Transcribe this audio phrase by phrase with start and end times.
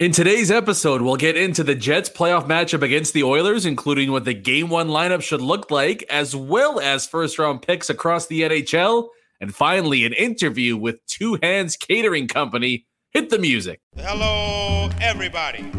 [0.00, 4.24] In today's episode, we'll get into the Jets playoff matchup against the Oilers, including what
[4.24, 8.40] the game one lineup should look like, as well as first round picks across the
[8.40, 9.08] NHL,
[9.42, 12.86] and finally, an interview with Two Hands Catering Company.
[13.10, 13.82] Hit the music.
[13.94, 15.70] Hello, everybody.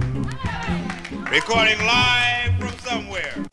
[1.31, 3.51] Recording live from somewhere.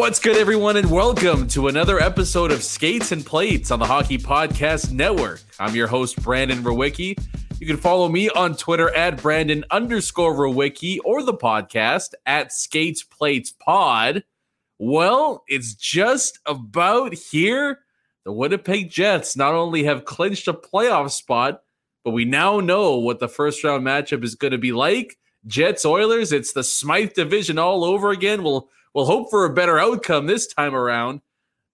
[0.00, 4.16] What's good, everyone, and welcome to another episode of Skates and Plates on the Hockey
[4.16, 5.42] Podcast Network.
[5.58, 7.22] I'm your host, Brandon Rowicki.
[7.60, 13.02] You can follow me on Twitter at Brandon underscore Rowicki or the podcast at Skates
[13.02, 14.24] Plates Pod.
[14.78, 17.80] Well, it's just about here.
[18.24, 21.60] The Winnipeg Jets not only have clinched a playoff spot,
[22.04, 25.18] but we now know what the first round matchup is going to be like.
[25.46, 28.42] Jets Oilers, it's the Smythe division all over again.
[28.42, 31.20] We'll we'll hope for a better outcome this time around.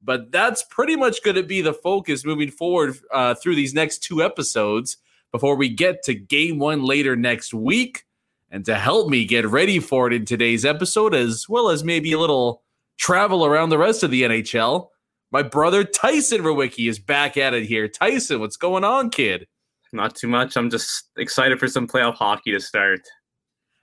[0.03, 3.99] But that's pretty much going to be the focus moving forward uh, through these next
[3.99, 4.99] two episodes
[5.33, 8.05] before we get to game one later next week.
[8.51, 12.13] And to help me get ready for it in today's episode, as well as maybe
[12.13, 12.63] a little
[12.99, 14.89] travel around the rest of the NHL,
[15.33, 17.89] my brother Tyson Rowicki is back at it here.
[17.89, 19.47] Tyson, what's going on, kid?
[19.93, 20.57] Not too much.
[20.57, 23.01] I'm just excited for some playoff hockey to start.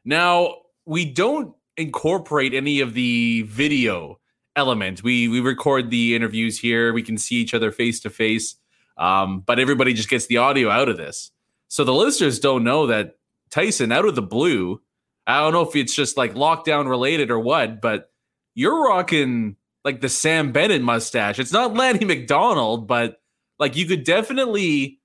[0.06, 4.20] Now, we don't incorporate any of the video
[4.56, 5.04] element.
[5.04, 6.94] We we record the interviews here.
[6.94, 8.56] We can see each other face to face.
[8.98, 11.32] But everybody just gets the audio out of this.
[11.68, 13.16] So the listeners don't know that
[13.50, 14.82] Tyson out of the blue,
[15.26, 18.12] I don't know if it's just like lockdown related or what, but
[18.54, 21.40] you're rocking like the Sam Bennett mustache.
[21.40, 23.22] It's not Lanny McDonald, but
[23.58, 25.00] like you could definitely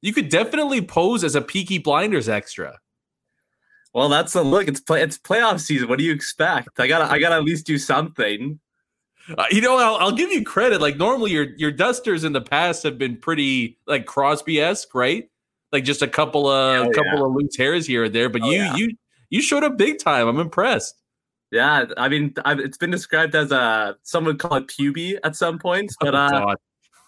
[0.00, 2.78] you could definitely pose as a Peaky Blinders extra.
[3.94, 4.66] Well, that's a look.
[4.68, 5.02] It's play.
[5.02, 5.88] It's playoff season.
[5.88, 6.68] What do you expect?
[6.78, 7.10] I gotta.
[7.10, 8.58] I gotta at least do something.
[9.38, 10.80] Uh, you know, I'll, I'll give you credit.
[10.80, 15.30] Like normally, your your dusters in the past have been pretty like Crosby esque, right?
[15.72, 17.24] Like just a couple of Oh, couple yeah.
[17.24, 18.28] of loose hairs here or there.
[18.28, 18.76] But Oh, you yeah.
[18.76, 18.96] you
[19.30, 20.26] you showed up big time.
[20.28, 21.00] I'm impressed.
[21.52, 25.36] Yeah, I mean, I've, it's been described as a some would call it puby at
[25.36, 26.54] some points, but Oh, uh,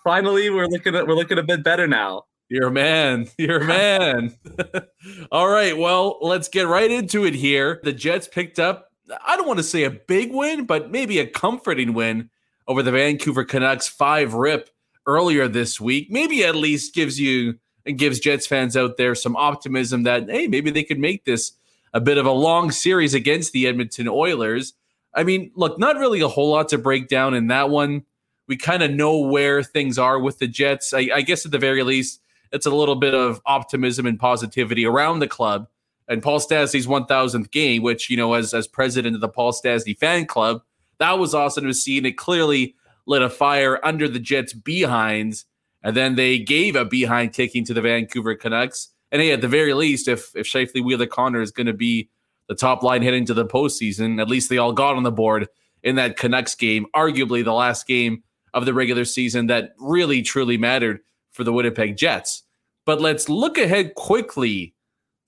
[0.04, 2.22] finally we're looking at we're looking a bit better now.
[2.48, 3.28] You're a man.
[3.38, 4.36] You're a man.
[5.32, 5.76] All right.
[5.76, 7.80] Well, let's get right into it here.
[7.82, 8.92] The Jets picked up,
[9.24, 12.30] I don't want to say a big win, but maybe a comforting win
[12.68, 14.70] over the Vancouver Canucks five rip
[15.06, 16.08] earlier this week.
[16.10, 20.48] Maybe at least gives you and gives Jets fans out there some optimism that, hey,
[20.48, 21.52] maybe they could make this
[21.94, 24.74] a bit of a long series against the Edmonton Oilers.
[25.14, 28.04] I mean, look, not really a whole lot to break down in that one.
[28.48, 30.92] We kind of know where things are with the Jets.
[30.92, 32.20] I, I guess at the very least,
[32.56, 35.68] it's a little bit of optimism and positivity around the club.
[36.08, 39.96] And Paul Stastny's 1000th game, which, you know, as, as president of the Paul Stastny
[39.96, 40.62] fan club,
[40.98, 41.98] that was awesome to see.
[41.98, 42.74] And it clearly
[43.06, 45.44] lit a fire under the Jets' behinds.
[45.82, 48.88] And then they gave a behind kicking to the Vancouver Canucks.
[49.12, 52.08] And hey, at the very least, if if Scheifele Wheeler Connor is going to be
[52.48, 55.48] the top line heading to the postseason, at least they all got on the board
[55.82, 58.24] in that Canucks game, arguably the last game
[58.54, 61.00] of the regular season that really truly mattered
[61.30, 62.42] for the Winnipeg Jets.
[62.86, 64.74] But let's look ahead quickly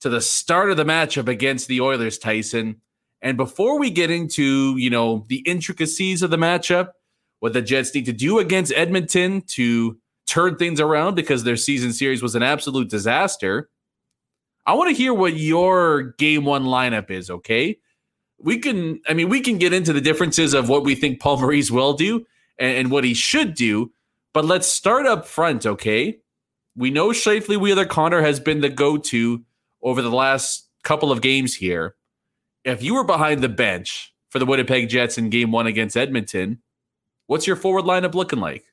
[0.00, 2.80] to the start of the matchup against the Oilers, Tyson.
[3.20, 6.90] And before we get into, you know, the intricacies of the matchup,
[7.40, 11.92] what the Jets need to do against Edmonton to turn things around because their season
[11.92, 13.68] series was an absolute disaster.
[14.66, 17.78] I want to hear what your game one lineup is, okay?
[18.38, 21.40] We can, I mean, we can get into the differences of what we think Paul
[21.40, 22.24] Maurice will do
[22.58, 23.90] and, and what he should do,
[24.32, 26.18] but let's start up front, okay?
[26.78, 29.42] We know Scheifele Wheeler Connor has been the go to
[29.82, 31.96] over the last couple of games here.
[32.64, 36.62] If you were behind the bench for the Winnipeg Jets in game one against Edmonton,
[37.26, 38.64] what's your forward lineup looking like?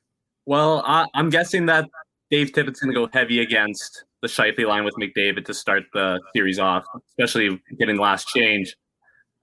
[0.44, 1.88] Well, I, I'm guessing that
[2.30, 6.20] Dave Tippett's going to go heavy against the Scheifele line with McDavid to start the
[6.32, 8.76] series off, especially getting the last change.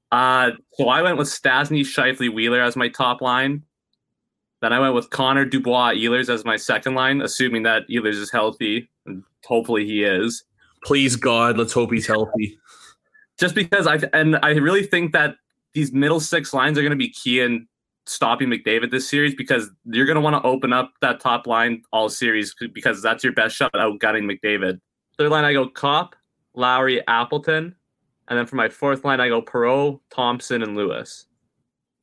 [0.10, 3.64] Uh, so I went with Stastny, Scheifele, Wheeler as my top line.
[4.64, 8.32] Then I went with Connor Dubois, Ehlers as my second line, assuming that Ehlers is
[8.32, 10.42] healthy, and hopefully he is.
[10.86, 12.58] Please God, let's hope he's healthy.
[13.38, 15.36] Just because I and I really think that
[15.74, 17.68] these middle six lines are going to be key in
[18.06, 21.82] stopping McDavid this series because you're going to want to open up that top line
[21.92, 24.80] all series because that's your best shot at outgunning McDavid.
[25.18, 26.16] Third line, I go Copp,
[26.54, 27.76] Lowry, Appleton.
[28.30, 31.26] And then for my fourth line, I go Perreault, Thompson, and Lewis.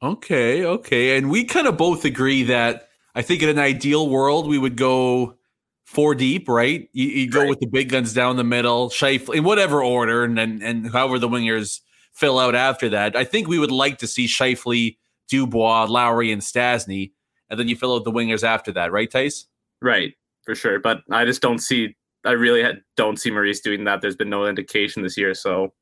[0.02, 1.17] Okay, okay.
[1.19, 4.76] And we kind of both agree that I think in an ideal world, we would
[4.76, 5.37] go
[5.85, 6.88] four deep, right?
[6.93, 7.49] You, you go Right.
[7.50, 11.19] with the big guns down the middle, Scheifele, in whatever order, and, and, and however
[11.19, 11.81] the wingers
[12.14, 13.14] fill out after that.
[13.17, 14.97] I think we would like to see Scheifele,
[15.29, 17.12] Dubois, Lowry, and Stastny,
[17.50, 19.47] and then you fill out the wingers after that, right, Tice?
[19.82, 20.14] Right,
[20.44, 20.79] for sure.
[20.79, 22.62] But I just don't see, I really
[22.97, 24.00] don't see Maurice doing that.
[24.00, 25.35] There's been no indication this year.
[25.35, 25.73] So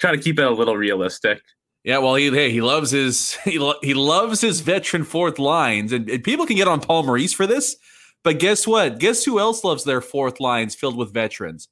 [0.00, 1.42] try to keep it a little realistic.
[1.84, 5.92] Yeah, well, he hey, he loves his he, lo- he loves his veteran fourth lines,
[5.92, 7.76] and, and people can get on Paul Maurice for this.
[8.24, 8.98] But guess what?
[8.98, 11.68] Guess who else loves their fourth lines filled with veterans?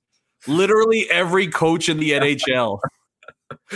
[0.46, 2.78] Literally every coach in the NHL.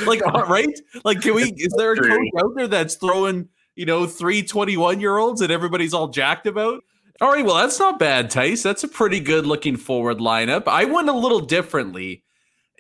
[0.06, 0.69] like, uh, right?
[1.05, 1.43] Like, can we?
[1.56, 5.50] Is there a coach out there that's throwing you know three 21 year olds and
[5.50, 6.82] everybody's all jacked about?
[7.21, 8.62] All right, well, that's not bad, Tice.
[8.62, 10.62] That's a pretty good looking forward lineup.
[10.67, 12.25] I went a little differently.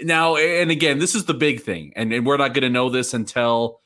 [0.02, 2.88] Now, and again, this is the big thing, and, and we're not going to know
[2.90, 3.80] this until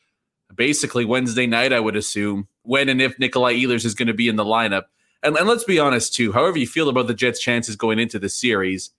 [0.55, 4.29] basically Wednesday night, I would assume, when and if Nikolai Ehlers is going to be
[4.29, 4.85] in the lineup.
[5.23, 8.19] And, and let's be honest, too, however you feel about the Jets' chances going into
[8.19, 8.91] the series,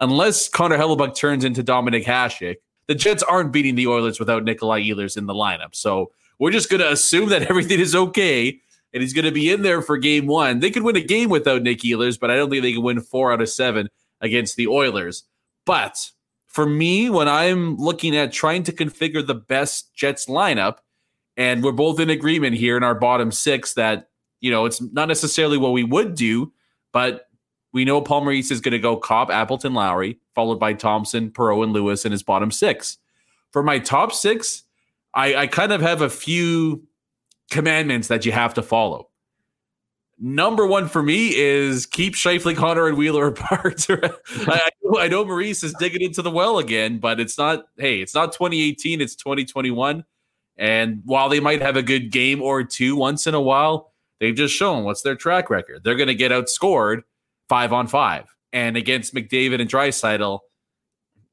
[0.00, 4.82] unless Connor Hellebuyck turns into Dominik Hasek, the Jets aren't beating the Oilers without Nikolai
[4.82, 5.74] Ehlers in the lineup.
[5.74, 8.60] So we're just going to assume that everything is okay
[8.92, 10.58] and he's going to be in there for game one.
[10.58, 13.00] They could win a game without Nick Ehlers, but I don't think they can win
[13.00, 13.88] four out of seven
[14.20, 15.24] against the Oilers.
[15.64, 16.10] But
[16.50, 20.78] for me, when I'm looking at trying to configure the best Jets lineup,
[21.36, 24.10] and we're both in agreement here in our bottom six that,
[24.40, 26.52] you know, it's not necessarily what we would do,
[26.92, 27.28] but
[27.72, 31.62] we know Paul Maurice is going to go Copp, Appleton, Lowry, followed by Thompson, Perreault,
[31.62, 32.98] and Lewis in his bottom six.
[33.52, 34.64] For my top six,
[35.14, 36.82] I, I kind of have a few
[37.50, 39.09] commandments that you have to follow.
[40.22, 43.86] Number one for me is keep Scheifele, Connor, and Wheeler apart.
[43.88, 47.64] I, I know- Maurice is digging into the well again, but it's not.
[47.78, 49.00] Hey, it's not 2018.
[49.00, 50.04] It's 2021.
[50.58, 54.34] And while they might have a good game or two once in a while, they've
[54.34, 55.84] just shown what's their track record.
[55.84, 57.02] They're going to get outscored
[57.48, 60.40] five on five, and against McDavid and Draisaitl,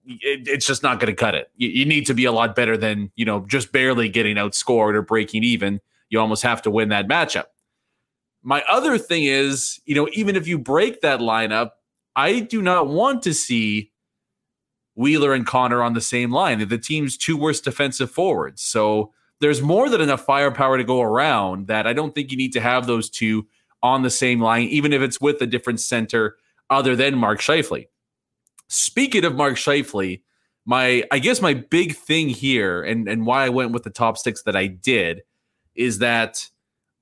[0.06, 1.52] it, it's just not going to cut it.
[1.58, 4.94] You, you need to be a lot better than you know just barely getting outscored
[4.96, 5.82] or breaking even.
[6.10, 7.46] You almost have to win that matchup.
[8.44, 11.72] My other thing is, you know, even if you break that lineup,
[12.16, 13.92] I do not want to see
[14.96, 16.68] Wheeler and Connor on the same line.
[16.68, 18.62] The team's two worst defensive forwards.
[18.64, 22.54] So there's more than enough firepower to go around that I don't think you need
[22.54, 23.48] to have those two
[23.84, 26.38] on the same line, even if it's with a different center
[26.70, 27.88] other than Mark Scheifele.
[28.68, 30.22] Speaking of Mark Scheifele,
[30.66, 34.18] my I guess my big thing here and, and why I went with the top
[34.18, 35.22] six that I did
[35.76, 36.50] is that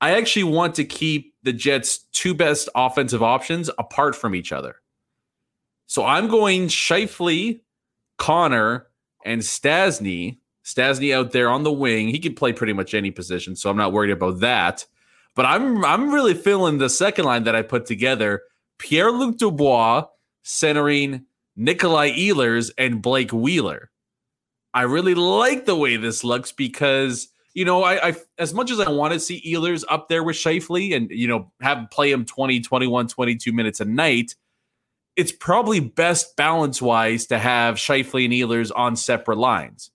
[0.06, 4.75] I actually want to keep the Jets' two best offensive options apart from each other.
[5.88, 7.62] So I'm going Scheifele,
[8.20, 8.86] Connor,
[9.25, 10.38] and Stastny.
[10.63, 12.10] Stastny out there on the wing.
[12.10, 14.86] He can play pretty much any position, so I'm not worried about that.
[15.36, 18.44] But I'm I'm really feeling the second line that I put together.
[18.77, 20.06] Pierre Luc Dubois
[20.44, 21.25] centering
[21.56, 23.89] Nikolai Ehlers and Blake Wheeler.
[24.72, 28.79] I really like the way this looks because you know, I, I as much as
[28.79, 32.25] I want to see Ehlers up there with Scheifele and you know have play him
[32.25, 34.35] 20, 21, 22 minutes a night,
[35.15, 39.89] it's probably best balance wise to have Scheifele and Ehlers on separate lines.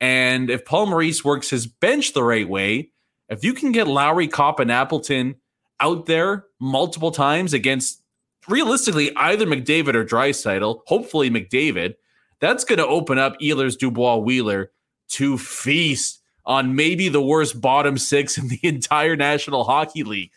[0.00, 2.90] And if Paul Maurice works his bench the right way,
[3.28, 5.36] if you can get Lowry, Copp, and Appleton
[5.78, 8.02] out there multiple times against
[8.48, 11.94] realistically either McDavid or Draisaitl, hopefully McDavid,
[12.40, 14.72] that's going to open up Ehlers, Dubois, Wheeler
[15.10, 20.30] to feast on maybe the worst bottom six in the entire National Hockey League.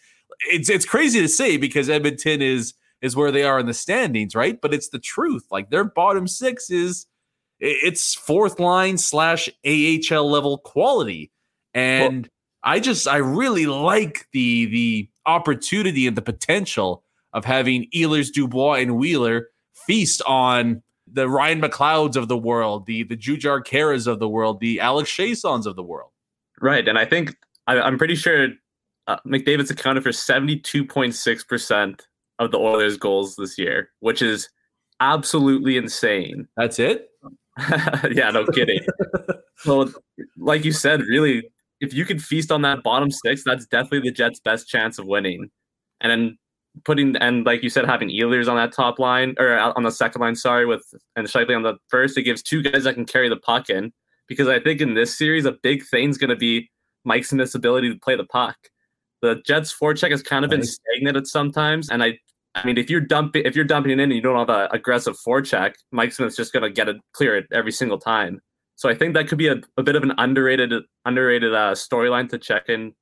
[0.51, 4.35] It's it's crazy to say because Edmonton is is where they are in the standings,
[4.35, 4.59] right?
[4.59, 5.45] But it's the truth.
[5.51, 7.05] Like their bottom six is
[7.59, 11.31] it's fourth line slash AHL level quality,
[11.73, 12.29] and
[12.63, 18.75] I just I really like the the opportunity and the potential of having Ehlers, Dubois,
[18.75, 19.47] and Wheeler
[19.87, 20.81] feast on
[21.13, 25.09] the Ryan McLeods of the world, the the Jujhar Khairas of the world, the Alex
[25.11, 26.09] Chiassons of the world.
[26.59, 26.87] Right.
[26.87, 27.35] And I think
[27.67, 28.49] I, I'm pretty sure
[29.07, 31.99] uh, McDavid's accounted for 72.6%
[32.39, 34.49] of the Oilers' goals this year, which is
[34.99, 36.47] absolutely insane.
[36.57, 37.09] That's it.
[38.11, 38.79] yeah, no kidding.
[39.57, 39.91] so,
[40.37, 41.43] like you said, really,
[41.81, 45.05] if you could feast on that bottom six, that's definitely the Jets' best chance of
[45.05, 45.51] winning.
[46.01, 46.37] And then
[46.85, 50.21] putting and like you said, having Ehlers on that top line or on the second
[50.21, 50.83] line, sorry, with
[51.15, 53.91] and Scheifele on the first, it gives two guys that can carry the puck in.
[54.27, 56.71] Because I think in this series, a big thing's going to be
[57.03, 58.55] Mike Smith's ability to play the puck.
[59.21, 62.19] The Jets' forecheck has kind of been stagnant at sometimes, and I
[62.55, 64.69] I mean, if you're dumping if you're dumping it in and you don't have an
[64.71, 68.41] aggressive forecheck, Mike Smith's just gonna get it clear it every single time.
[68.75, 70.73] So I think that could be a, a bit of an underrated
[71.05, 72.93] underrated uh, storyline to check in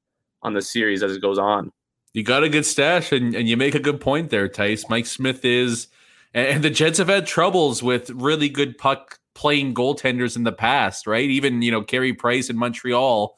[0.44, 1.72] on the series as it goes on.
[2.13, 4.89] You got a good stash, and, and you make a good point there, Tice.
[4.89, 5.88] Mike Smith is,
[6.34, 11.08] and the Jets have had troubles with really good puck playing goaltenders in the past,
[11.08, 11.30] right?
[11.30, 13.36] Even you know Carey Price in Montreal.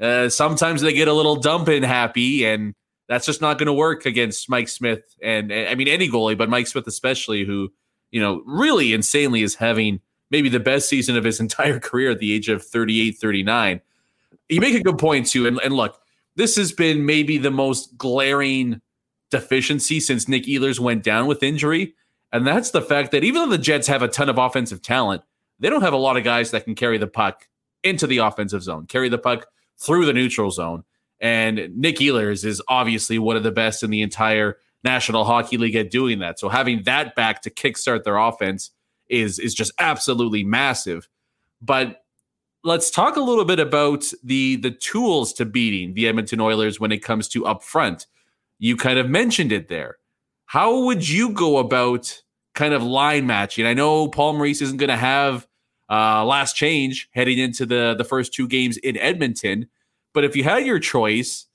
[0.00, 2.74] Uh, sometimes they get a little dump in happy, and
[3.08, 6.38] that's just not going to work against Mike Smith and, and I mean any goalie,
[6.38, 7.72] but Mike Smith especially, who
[8.10, 12.18] you know really insanely is having maybe the best season of his entire career at
[12.18, 13.80] the age of 38, 39.
[14.48, 16.00] You make a good point too, and, and look,
[16.36, 18.80] this has been maybe the most glaring
[19.30, 21.94] deficiency since Nick Ehlers went down with injury,
[22.32, 25.22] and that's the fact that even though the Jets have a ton of offensive talent,
[25.58, 27.48] they don't have a lot of guys that can carry the puck
[27.82, 29.46] into the offensive zone, carry the puck
[29.78, 30.84] through the neutral zone.
[31.20, 35.76] And Nick Ehlers is obviously one of the best in the entire National Hockey League
[35.76, 36.38] at doing that.
[36.38, 38.70] So having that back to kickstart their offense
[39.08, 41.08] is is just absolutely massive.
[41.62, 42.02] But
[42.66, 46.92] let's talk a little bit about the the tools to beating the Edmonton Oilers when
[46.92, 48.06] it comes to up front.
[48.58, 49.98] You kind of mentioned it there.
[50.46, 52.22] How would you go about
[52.54, 53.66] kind of line matching?
[53.66, 55.46] I know Paul Maurice isn't going to have
[55.88, 59.68] uh, last change heading into the the first two games in Edmonton,
[60.12, 61.46] but if you had your choice,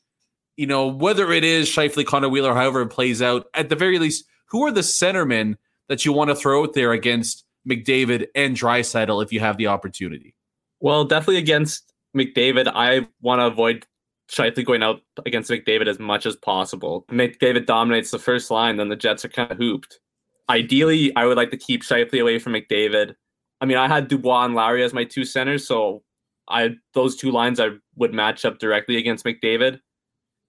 [0.56, 4.00] you know, whether it is Scheifele, Connor Wheeler, however it plays out, at the very
[4.00, 5.58] least, who are the centermen
[5.90, 9.68] that you want to throw out there against McDavid and Draisaitl if you have the
[9.68, 10.36] opportunity?
[10.82, 13.86] Well, definitely against McDavid, I want to avoid
[14.30, 17.06] Scheifele going out against McDavid as much as possible.
[17.12, 20.00] McDavid dominates the first line, then the Jets are kind of hooped.
[20.50, 23.16] Ideally, I would like to keep Scheifele away from McDavid.
[23.62, 26.04] I mean, I had Dubois and Lowry as my two centers, so
[26.50, 29.80] I those two lines I would match up directly against McDavid.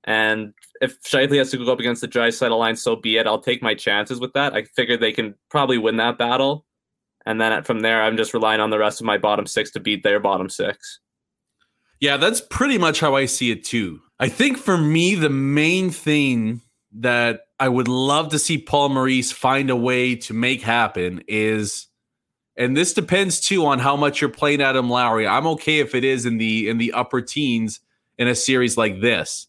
[0.05, 3.27] And if Scheifele has to go up against the Draisaitl line, so be it.
[3.27, 4.55] I'll take my chances with that.
[4.55, 6.65] I figure they can probably win that battle.
[7.25, 9.81] And then from there, I'm just relying on the rest of my bottom six to
[9.81, 11.01] beat their bottom six.
[12.01, 14.01] Yeah, that's pretty much how I see it too.
[14.19, 16.61] I think for me, the main thing
[16.93, 21.87] that I would love to see Paul Maurice find a way to make happen is
[22.57, 25.27] and this depends too on how much you're playing Adam Lowry.
[25.27, 27.81] I'm okay if it is in the in the upper teens
[28.19, 29.47] in a series like this,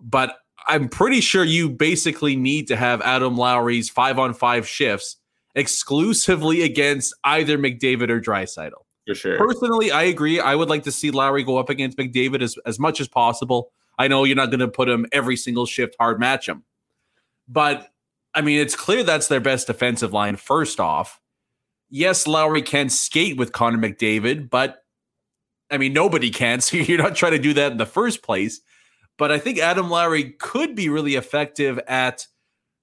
[0.00, 5.16] but I'm pretty sure you basically need to have Adam Lowry's five on five shifts
[5.54, 8.84] exclusively against either McDavid or Draisaitl.
[9.06, 9.38] For sure.
[9.38, 10.40] Personally, I agree.
[10.40, 13.72] I would like to see Lowry go up against McDavid as, as much as possible.
[13.98, 16.64] I know you're not going to put him every single shift hard match him,
[17.48, 17.88] but
[18.34, 21.20] I mean, it's clear that's their best defensive line, first off
[21.90, 24.84] yes, Lowry can skate with Connor McDavid, but
[25.70, 26.60] I mean, nobody can.
[26.60, 28.60] So you're not trying to do that in the first place.
[29.18, 32.26] But I think Adam Lowry could be really effective at,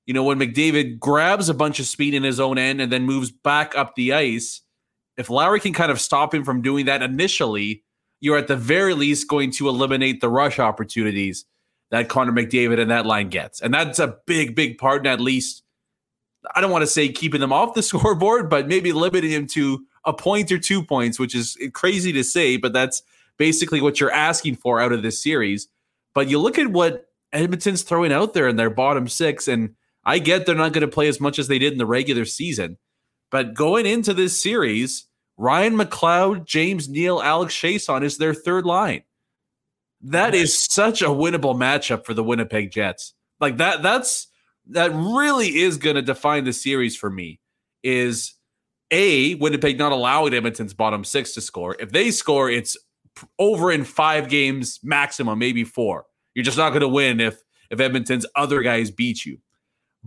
[0.08, 3.04] you know, when McDavid grabs a bunch of speed in his own end and then
[3.04, 4.62] moves back up the ice.
[5.18, 7.84] If Lowry can kind of stop him from doing that initially,
[8.20, 11.46] you're at the very least going to eliminate the rush opportunities
[11.92, 13.62] that Connor McDavid and that line gets.
[13.62, 15.64] And that's a big, big part in at least
[16.56, 19.86] I don't want to say keeping them off the scoreboard, but maybe limiting him to
[20.06, 23.04] a point or two points, which is crazy to say, but that's
[23.38, 25.68] basically what you're asking for out of this series.
[26.14, 29.76] But you look at what Edmonton's throwing out there in their bottom six, and
[30.08, 32.24] I get they're not going to play as much as they did in the regular
[32.24, 32.78] season.
[33.30, 39.04] But going into this series, Ryan McLeod, James Neal, Alex Chiasson is their third line.
[40.02, 43.14] That is such a winnable matchup for the Winnipeg Jets.
[43.42, 44.28] Like that, that's
[44.70, 47.42] that really is going to define the series for me
[47.84, 48.34] is
[48.92, 51.76] a Winnipeg not allowing Edmonton's bottom six to score.
[51.80, 52.78] If they score, it's
[53.40, 56.06] over in five games maximum, maybe four.
[56.34, 59.40] You're just not going to win if if Edmonton's other guys beat you.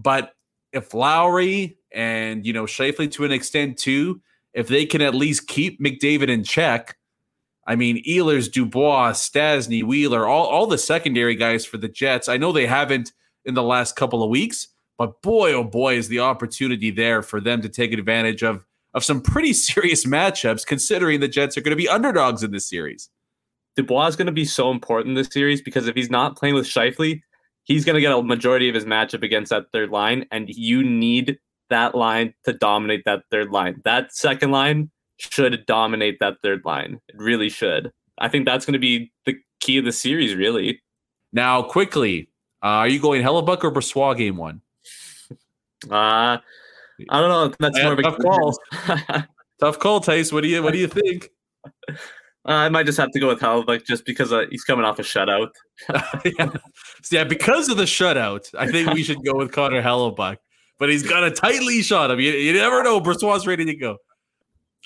[0.01, 0.35] But
[0.73, 4.21] if Lowry and you know Scheifele to an extent too,
[4.55, 6.97] if they can at least keep McDavid in check,
[7.67, 12.29] I mean Ehlers, Dubois, Stastny, Wheeler, all all the secondary guys for the Jets.
[12.29, 13.13] I know they haven't
[13.45, 14.69] in the last couple of weeks.
[14.99, 19.05] But boy, oh boy, is the opportunity there for them to take advantage of of
[19.05, 23.09] some pretty serious matchups, considering the Jets are going to be underdogs in this series.
[23.77, 26.67] Dubois is going to be so important this series because if he's not playing with
[26.67, 27.23] Scheifele,
[27.65, 30.83] he's going to get a majority of his matchup against that third line, and you
[30.83, 31.39] need
[31.71, 33.81] that line to dominate that third line.
[33.85, 37.01] That second line should dominate that third line.
[37.09, 37.93] It really should.
[38.19, 40.83] I think that's going to be the key of the series, really.
[41.33, 42.29] Now, quickly,
[42.63, 44.61] uh, are you going Hellebuyck or Brossoit game one?
[45.91, 46.37] Uh,
[47.09, 47.55] I don't know.
[47.59, 48.59] That's Yeah, more of a tough call.
[49.61, 50.31] Tough call, Tice.
[50.31, 51.31] What do you What do you think?
[52.49, 54.99] Uh, I might just have to go with Hellebuyck just because uh, he's coming off
[54.99, 55.51] a shutout.
[56.39, 56.51] yeah.
[57.03, 60.39] So, yeah, because of the shutout, I think we should go with Connor Hellebuyck.
[60.79, 62.21] But he's got a tight leash on him.
[62.21, 63.01] You, you never know.
[63.01, 63.99] Brossoit ready to go.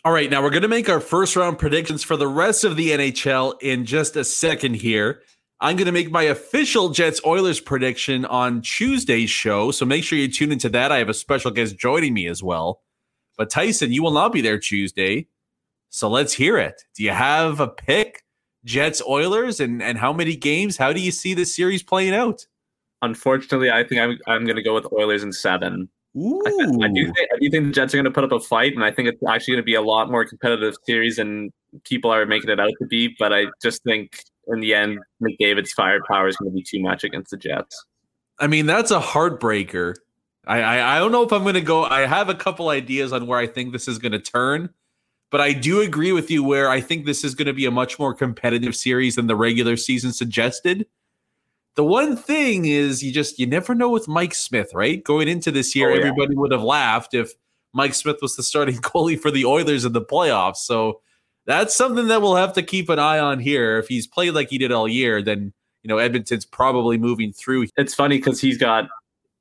[0.05, 2.77] All right, now we're going to make our first round predictions for the rest of
[2.77, 5.23] the NHL in just a second here.
[5.61, 9.71] I'm going to make my official Jets Oilers prediction on Tuesday's show.
[9.71, 10.93] So make sure you tune into that.
[10.93, 12.83] I have a special guest joining me as well.
[13.39, 15.29] But Tyson, you will not be there Tuesday.
[15.95, 16.83] So let's hear it.
[16.97, 18.25] Do you have a pick?
[18.65, 20.77] Jets Oilers and and how many games?
[20.77, 22.45] How do you see this series playing out?
[23.03, 25.89] Unfortunately, I think I'm, I'm going to go with Oilers in seven.
[26.17, 26.43] Ooh.
[26.45, 26.51] I,
[26.87, 28.75] I do think I do think the Jets are going to put up a fight,
[28.75, 31.53] and I think it's actually going to be a lot more competitive series than
[31.85, 33.15] people are making it out to be.
[33.17, 37.05] But I just think in the end, McDavid's firepower is going to be too much
[37.05, 37.85] against the Jets.
[38.41, 39.95] I mean, that's a heartbreaker.
[40.45, 41.85] I, I I don't know if I'm going to go.
[41.85, 44.71] I have a couple ideas on where I think this is going to turn,
[45.35, 47.71] but I do agree with you where I think this is going to be a
[47.73, 50.87] much more competitive series than the regular season suggested.
[51.75, 55.03] The one thing is, you just you never know with Mike Smith, right?
[55.03, 55.99] Going into this year, Oh, yeah.
[56.03, 57.33] everybody would have laughed if
[57.73, 60.59] Mike Smith was the starting goalie for the Oilers in the playoffs.
[60.59, 61.01] So
[61.47, 63.77] that's something that we'll have to keep an eye on here.
[63.79, 67.67] If he's played like he did all year, then you know Edmonton's probably moving through.
[67.77, 68.85] It's funny because he's got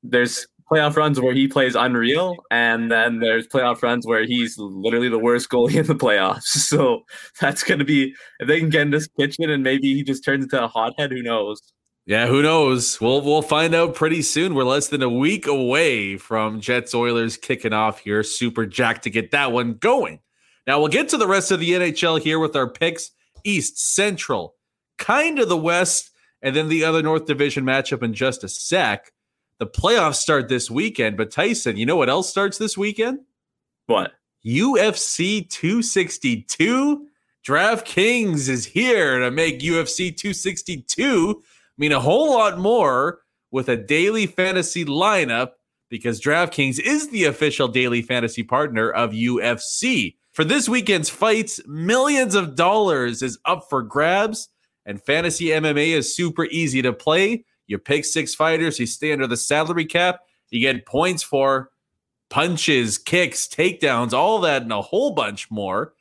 [0.02, 5.08] there's playoff runs where he plays unreal, and then there's playoff runs where he's literally
[5.08, 6.42] the worst goalie in the playoffs.
[6.74, 7.02] So
[7.40, 10.24] that's going to be if they can get in this kitchen and maybe he just
[10.24, 11.12] turns into a hothead.
[11.12, 11.60] Who knows?
[12.06, 13.00] Yeah, who knows?
[13.00, 14.54] We'll we'll find out pretty soon.
[14.54, 18.22] We're less than a week away from Jets Oilers kicking off here.
[18.22, 20.20] Super jacked to get that one going.
[20.66, 23.10] Now we'll get to the rest of the NHL here with our picks:
[23.44, 24.56] East, Central,
[24.98, 26.10] kind of the West,
[26.42, 29.12] and then the other North Division matchup in just a sec.
[29.58, 33.20] The playoffs start this weekend, but Tyson, you know what else starts this weekend?
[33.86, 34.12] What?
[34.44, 37.06] UFC 262.
[37.46, 41.42] DraftKings is here to make UFC 262
[41.76, 45.50] mean a whole lot more with a daily fantasy lineup
[45.90, 50.16] because DraftKings is the official daily fantasy partner of UFC.
[50.32, 54.48] For this weekend's fights, millions of dollars is up for grabs,
[54.84, 57.44] and fantasy MMA is super easy to play.
[57.66, 61.70] You pick six fighters, you stay under the salary cap, you get points for
[62.28, 65.94] punches, kicks, takedowns, all that, and a whole bunch more.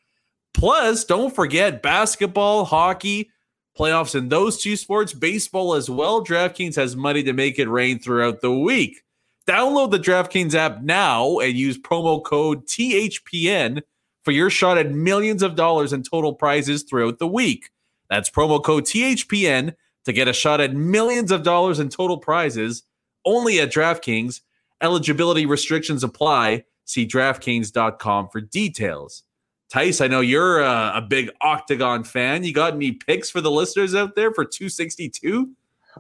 [0.54, 3.32] Plus, don't forget basketball, hockey,
[3.78, 6.24] playoffs in those two sports, baseball as well.
[6.24, 9.04] DraftKings has money to make it rain throughout the week.
[9.48, 13.82] Download the DraftKings app now and use promo code THPN
[14.24, 17.70] for your shot at millions of dollars in total prizes throughout the week.
[18.10, 19.74] That's promo code THPN
[20.06, 22.84] to get a shot at millions of dollars in total prizes
[23.26, 24.42] only at DraftKings.
[24.82, 26.66] Eligibility restrictions apply.
[26.86, 29.24] See DraftKings.com for details.
[29.70, 32.44] Tice, I know you're a, a big Octagon fan.
[32.44, 35.50] You got any picks for the listeners out there for 262?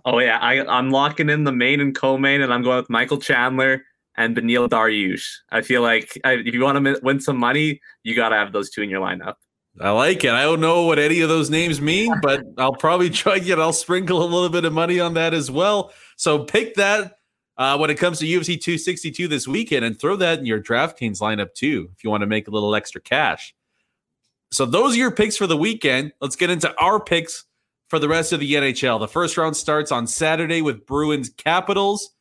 [0.05, 3.17] Oh yeah, I, I'm locking in the main and co-main, and I'm going with Michael
[3.17, 3.83] Chandler
[4.17, 5.25] and Beneil Dariush.
[5.51, 8.53] I feel like I, if you want to win some money, you got to have
[8.53, 9.35] those two in your lineup.
[9.79, 10.31] I like it.
[10.31, 13.73] I don't know what any of those names mean, but I'll probably try and I'll
[13.73, 15.91] sprinkle a little bit of money on that as well.
[16.15, 17.17] So pick that
[17.57, 21.19] uh, when it comes to UFC 262 this weekend and throw that in your DraftKings
[21.19, 23.55] lineup too if you want to make a little extra cash.
[24.51, 26.13] So those are your picks for the weekend.
[26.21, 27.45] Let's get into our picks
[27.89, 28.99] for the rest of the NHL.
[28.99, 32.11] The first round starts on Saturday with Bruins Capitals.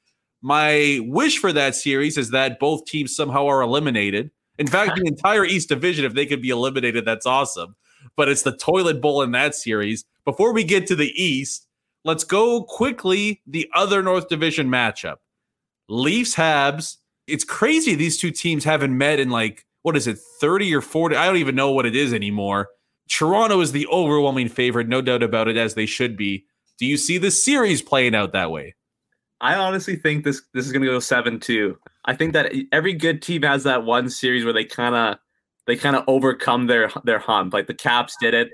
[0.41, 4.31] My wish for that series is that both teams somehow are eliminated.
[4.59, 7.75] In fact, the entire East Division, if they could be eliminated, that's awesome.
[8.17, 10.05] But it's the toilet bowl in that series.
[10.25, 11.67] Before we get to the East,
[12.05, 15.17] let's go quickly the other North Division matchup.
[15.88, 16.97] Leafs Habs.
[17.27, 21.17] It's crazy these two teams haven't met in like, what is it, 30 or 40?
[21.17, 22.69] I don't even know what it is anymore.
[23.09, 26.45] Toronto is the overwhelming favorite, no doubt about it, as they should be.
[26.79, 28.75] Do you see the series playing out that way?
[29.41, 31.77] I honestly think this this is going to go seven two.
[32.05, 35.19] I think that every good team has that one series where they kind of
[35.67, 37.53] they kind of overcome their their hump.
[37.55, 38.51] Like the Caps did it,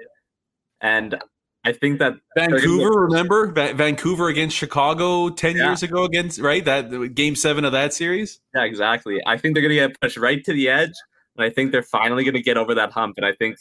[0.80, 1.18] and
[1.64, 5.68] I think that Vancouver, remember Va- Vancouver against Chicago ten Yeah.
[5.68, 8.40] years ago against right that game seven of that series.
[8.54, 9.20] Yeah, exactly.
[9.26, 10.92] I think they're going to get pushed right to the edge,
[11.36, 13.14] and I think they're finally going to get over that hump.
[13.16, 13.56] And I think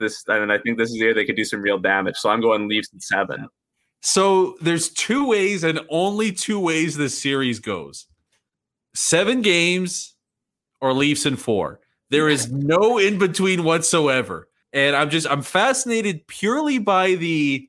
[0.00, 2.16] this, and I think this is the year they could do some real damage.
[2.16, 3.48] So I'm going Leafs in seven.
[4.02, 8.06] So there's two ways and only two ways this series goes.
[8.94, 10.14] Seven games
[10.80, 11.80] or Leafs in four.
[12.10, 14.48] There is no in between whatsoever.
[14.72, 17.68] And I'm just I'm fascinated purely by the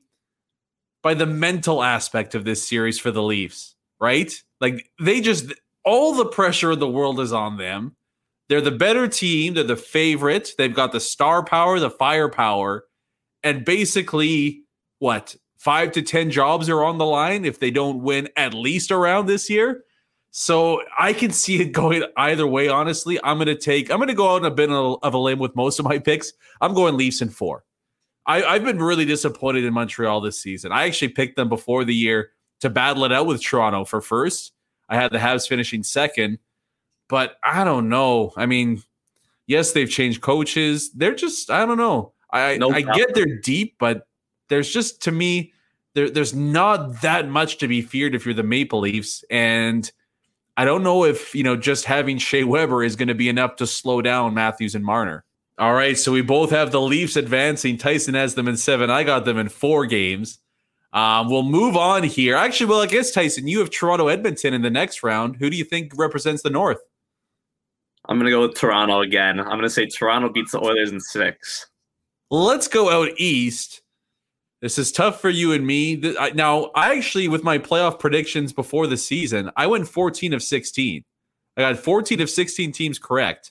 [1.02, 4.32] by the mental aspect of this series for the Leafs, right?
[4.60, 5.52] Like they just
[5.84, 7.96] all the pressure in the world is on them.
[8.48, 10.52] They're the better team, they're the favorite.
[10.58, 12.84] They've got the star power, the firepower,
[13.42, 14.62] and basically
[14.98, 15.36] what?
[15.58, 19.26] 5 to 10 jobs are on the line if they don't win at least around
[19.26, 19.84] this year.
[20.34, 22.68] So I can see it going either way.
[22.68, 23.90] Honestly, I'm going to take.
[23.90, 25.98] I'm going to go out on a bit of a limb with most of my
[25.98, 26.32] picks.
[26.60, 27.64] I'm going Leafs in four.
[28.24, 30.72] I, I've been really disappointed in Montreal this season.
[30.72, 34.52] I actually picked them before the year to battle it out with Toronto for first.
[34.88, 36.38] I had the Habs finishing second,
[37.08, 38.32] but I don't know.
[38.36, 38.82] I mean,
[39.46, 40.92] yes, they've changed coaches.
[40.92, 42.14] They're just I don't know.
[42.30, 44.06] I no I get they're deep, but
[44.48, 45.52] there's just to me
[45.94, 49.90] there, there's not that much to be feared if you're the Maple Leafs and
[50.56, 53.56] I don't know if, you know, just having Shea Weber is going to be enough
[53.56, 55.24] to slow down Matthews and Marner.
[55.58, 55.96] All right.
[55.98, 57.76] So we both have the Leafs advancing.
[57.76, 58.90] Tyson has them in seven.
[58.90, 60.38] I got them in four games.
[60.92, 62.36] Um, we'll move on here.
[62.36, 65.36] Actually, well, I guess, Tyson, you have Toronto Edmonton in the next round.
[65.36, 66.80] Who do you think represents the North?
[68.08, 69.38] I'm going to go with Toronto again.
[69.38, 71.68] I'm going to say Toronto beats the Oilers in six.
[72.30, 73.81] Let's go out east.
[74.62, 76.00] This is tough for you and me.
[76.34, 81.02] Now, I actually, with my playoff predictions before the season, I went 14 of 16.
[81.56, 83.50] I got 14 of 16 teams correct.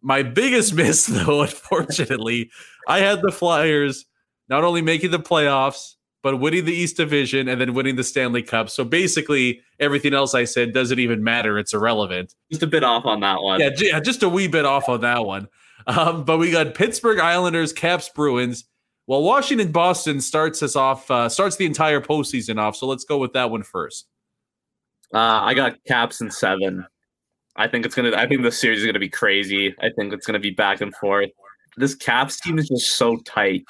[0.00, 2.50] My biggest miss, though, unfortunately,
[2.88, 4.06] I had the Flyers
[4.48, 8.42] not only making the playoffs, but winning the East Division and then winning the Stanley
[8.42, 8.70] Cup.
[8.70, 11.58] So basically, everything else I said doesn't even matter.
[11.58, 12.34] It's irrelevant.
[12.50, 13.60] Just a bit off on that one.
[13.60, 15.48] Yeah, just a wee bit off on that one.
[15.86, 18.64] Um, but we got Pittsburgh Islanders, Caps, Bruins.
[19.06, 22.76] Well, Washington Boston starts us off, uh, starts the entire postseason off.
[22.76, 24.06] So let's go with that one first.
[25.12, 26.86] Uh, I got Caps in seven.
[27.56, 28.16] I think it's gonna.
[28.16, 29.74] I think the series is gonna be crazy.
[29.80, 31.30] I think it's gonna be back and forth.
[31.76, 33.64] This Caps team is just so tight,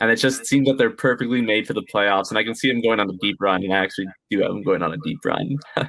[0.00, 2.30] and it just seems that they're perfectly made for the playoffs.
[2.30, 3.62] And I can see them going on a deep run.
[3.62, 5.58] And I actually do have them going on a deep run.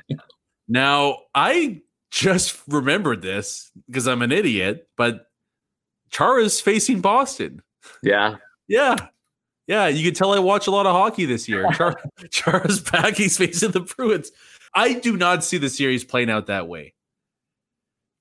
[0.68, 5.28] now, I just remembered this because I'm an idiot, but
[6.12, 7.62] Chara Chara's facing Boston.
[8.02, 8.38] Yeah.
[8.68, 8.96] Yeah.
[9.68, 9.88] Yeah.
[9.88, 11.70] You can tell I watch a lot of hockey this year.
[12.32, 13.16] Char- back.
[13.16, 14.32] He's facing the Bruins.
[14.76, 16.94] I do not see the series playing out that way.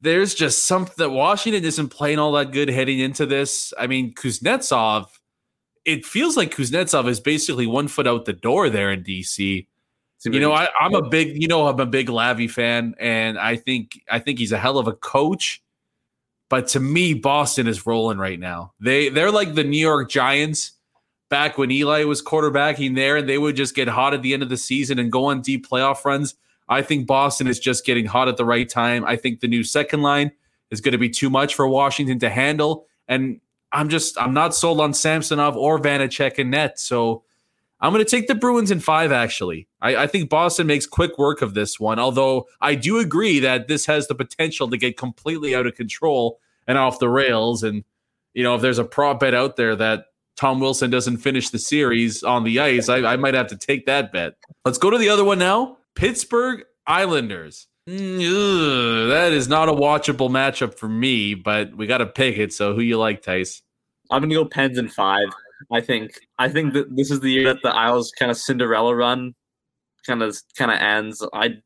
[0.01, 3.73] There's just something that Washington isn't playing all that good heading into this.
[3.79, 5.07] I mean, Kuznetsov,
[5.85, 9.67] it feels like Kuznetsov is basically one foot out the door there in DC.
[10.25, 13.57] You know, I, am a big, you know, I'm a big Lavi fan, and I
[13.57, 15.61] think I think he's a hell of a coach.
[16.53, 18.75] But to me, Boston is rolling right now.
[18.79, 20.73] They they're like the New York Giants
[21.31, 24.43] back when Eli was quarterbacking there, and they would just get hot at the end
[24.43, 26.35] of the season and go on deep playoff runs.
[26.69, 29.03] I think Boston is just getting hot at the right time.
[29.07, 30.31] I think the new second line
[30.71, 32.85] is going to be too much for Washington to handle.
[33.09, 33.41] And
[33.73, 36.79] I'm just I'm not sold on Samsonov or Vanecek and net.
[36.79, 37.23] So
[37.81, 39.69] I'm going to take the Bruins in five, actually.
[39.81, 43.67] I, I, think Boston makes quick work of this one, although I do agree that
[43.67, 47.63] this has the potential to get completely out of control and off the rails.
[47.63, 47.85] And,
[48.35, 51.59] you know, if there's a prop bet out there that Tom Wilson doesn't finish the
[51.59, 54.35] series on the ice, I, I might have to take that bet.
[54.65, 57.67] Let's go to the other one now Pittsburgh Islanders.
[57.89, 62.53] Mm, that is not a watchable matchup for me, but we got to pick it.
[62.53, 63.63] So, who you like, Tice?
[64.11, 65.29] I'm gonna go Pens in five.
[65.71, 68.95] I think I think that this is the year that the Isles kind of Cinderella
[68.95, 69.35] run
[70.07, 71.27] kind of kind of ends.
[71.33, 71.57] I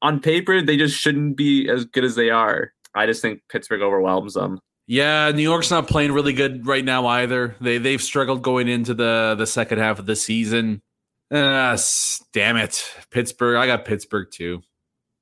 [0.00, 2.72] on paper they just shouldn't be as good as they are.
[2.94, 4.58] I just think Pittsburgh overwhelms them.
[4.86, 7.56] Yeah, New York's not playing really good right now either.
[7.60, 10.82] They they've struggled going into the the second half of the season.
[11.30, 11.78] Uh,
[12.32, 13.56] damn it, Pittsburgh.
[13.56, 14.62] I got Pittsburgh too.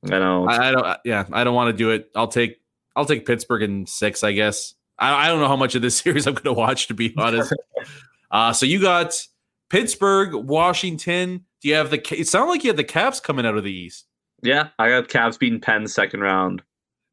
[0.07, 0.49] I know.
[0.49, 0.99] I, I don't.
[1.05, 2.11] Yeah, I don't want to do it.
[2.17, 2.61] I'll take
[2.97, 4.25] I'll take Pittsburgh in six.
[4.25, 4.75] I guess.
[4.99, 7.15] I, I don't know how much of this series I'm going to watch to be
[7.17, 7.53] honest.
[8.31, 9.21] uh, so you got
[9.69, 11.45] Pittsburgh, Washington.
[11.61, 12.01] Do you have the?
[12.19, 14.07] It sounded like you had the Caps coming out of the East.
[14.43, 16.63] Yeah, I got Caps beating Penn second round.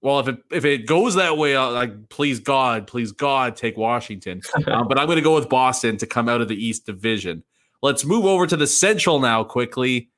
[0.01, 3.77] Well, if it if it goes that way, I'll, like please God, please God, take
[3.77, 4.41] Washington.
[4.67, 7.43] um, but I'm going to go with Boston to come out of the East Division.
[7.81, 10.09] Let's move over to the Central now quickly.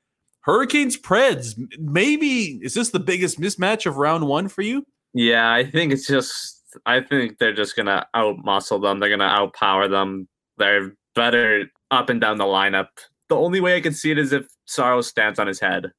[0.42, 1.56] Hurricanes Preds.
[1.78, 4.86] Maybe is this the biggest mismatch of round one for you?
[5.14, 6.58] Yeah, I think it's just.
[6.86, 9.00] I think they're just gonna outmuscle them.
[9.00, 10.28] They're gonna outpower them.
[10.58, 12.88] They're better up and down the lineup.
[13.30, 15.92] The only way I can see it is if Saros stands on his head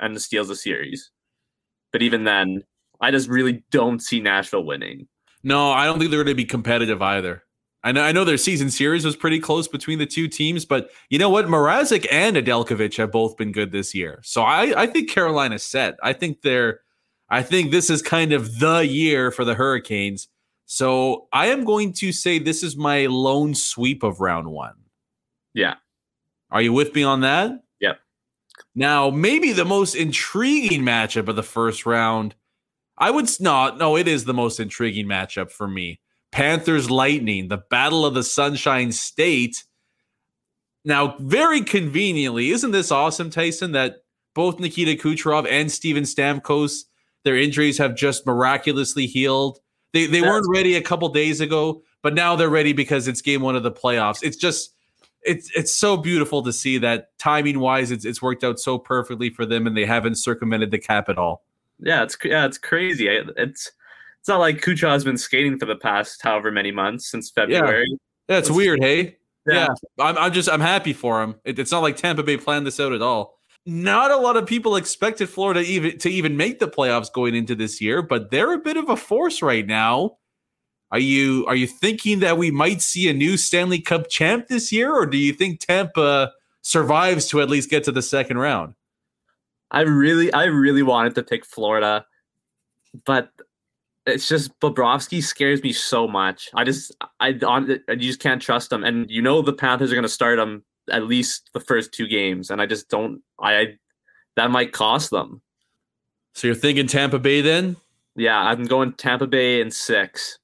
[0.00, 1.10] and steals the series.
[1.92, 2.62] But even then,
[3.00, 5.08] I just really don't see Nashville winning.
[5.42, 7.42] No, I don't think they're going to be competitive either.
[7.84, 10.90] I know I know their season series was pretty close between the two teams, but
[11.08, 11.46] you know what?
[11.46, 14.20] Mrazek and Nedeljkovic have both been good this year.
[14.24, 15.96] So I, I think Carolina's set.
[16.02, 16.80] I think they're
[17.28, 20.28] I think this is kind of the year for the Hurricanes.
[20.64, 24.74] So I am going to say this is my lone sweep of round one.
[25.54, 25.74] Yeah.
[26.50, 27.52] Are you with me on that?
[27.80, 27.98] Yep.
[28.74, 32.34] Now, maybe the most intriguing matchup of the first round.
[32.98, 33.78] I would not.
[33.78, 36.00] No, it is the most intriguing matchup for me.
[36.32, 39.64] Panthers Lightning, the Battle of the Sunshine State.
[40.84, 43.72] Now, very conveniently, isn't this awesome, Tyson?
[43.72, 44.04] That
[44.34, 46.84] both Nikita Kucherov and Steven Stamkos,
[47.24, 49.58] their injuries have just miraculously healed.
[49.92, 53.22] They they That's- weren't ready a couple days ago, but now they're ready because it's
[53.22, 54.22] game one of the playoffs.
[54.22, 54.74] It's just
[55.22, 59.30] it's it's so beautiful to see that timing wise, it's it's worked out so perfectly
[59.30, 61.42] for them, and they haven't circumvented the cap at all.
[61.80, 63.10] Yeah, it's yeah, it's crazy.
[63.10, 63.70] I- It's
[64.20, 67.86] it's not like Kucherov's been skating for the past however many months since February.
[67.88, 69.16] Yeah, it's That's- weird, hey.
[69.48, 69.68] Yeah.
[69.98, 71.36] Yeah, I'm, I'm just I'm happy for him.
[71.44, 73.38] It, it's not like Tampa Bay planned this out at all.
[73.64, 77.54] Not a lot of people expected Florida even to even make the playoffs going into
[77.54, 80.18] this year, but they're a bit of a force right now.
[80.92, 84.70] Are you are you thinking that we might see a new Stanley Cup champ this
[84.72, 88.74] year, or do you think Tampa survives to at least get to the second round?
[89.70, 92.06] I really, I really wanted to pick Florida,
[93.04, 93.30] but
[94.06, 96.48] it's just Bobrovsky scares me so much.
[96.54, 98.84] I just, I, on, I just can't trust him.
[98.84, 102.06] And you know the Panthers are going to start him at least the first two
[102.06, 103.22] games, and I just don't.
[103.40, 103.66] I, I
[104.36, 105.40] that might cost them.
[106.34, 107.76] So you're thinking Tampa Bay then?
[108.14, 110.38] Yeah, I'm going Tampa Bay in six.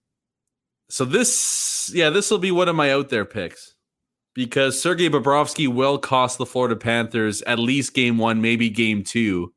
[0.88, 3.71] So this, yeah, this will be one of my out there picks
[4.34, 9.52] because Sergei Bobrovsky will cost the Florida Panthers at least game one, maybe game two.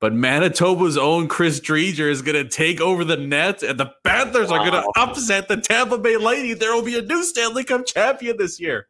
[0.00, 4.50] But Manitoba's own Chris Driedger is going to take over the net, and the Panthers
[4.50, 6.58] are going to upset the Tampa Bay Lightning.
[6.58, 8.88] There will be a new Stanley Cup champion this year.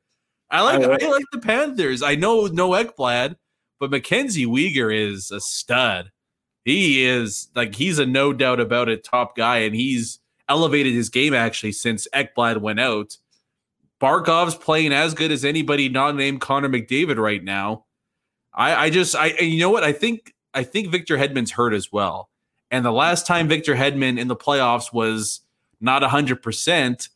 [0.51, 2.03] I like, I like- I like the Panthers.
[2.03, 3.37] I know no Ekblad,
[3.79, 6.11] but Mackenzie Weegar is a stud.
[6.65, 11.09] He is like he's a no doubt about it top guy, and he's elevated his
[11.11, 13.17] game actually since Ekblad went out.
[14.03, 17.85] Barkov's playing as good as anybody not named Connor McDavid right now.
[18.53, 21.93] I, I just I you know what I think I think Victor Hedman's hurt as
[21.93, 22.29] well.
[22.71, 25.41] And the last time Victor Hedman in the playoffs was
[25.81, 27.09] not 100%,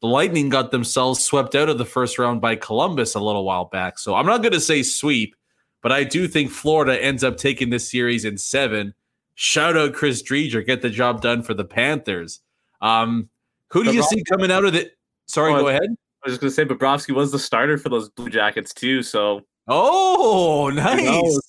[0.00, 3.66] the Lightning got themselves swept out of the first round by Columbus a little while
[3.66, 3.98] back.
[3.98, 5.36] So I'm not going to say sweep,
[5.82, 8.94] but I do think Florida ends up taking this series in seven.
[9.34, 12.40] Shout out Chris Driedger, get the job done for the Panthers.
[12.80, 13.28] Um,
[13.68, 14.96] who do you see coming out of it?
[15.26, 15.96] Sorry, go ahead.
[16.24, 19.02] I was just gonna say Bobrovsky was the starter for those Blue Jackets too.
[19.02, 21.40] So Oh, nice.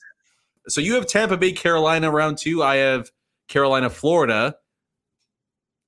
[0.68, 2.64] So you have Tampa Bay, Carolina round two.
[2.64, 3.12] I have
[3.48, 4.56] Carolina, Florida.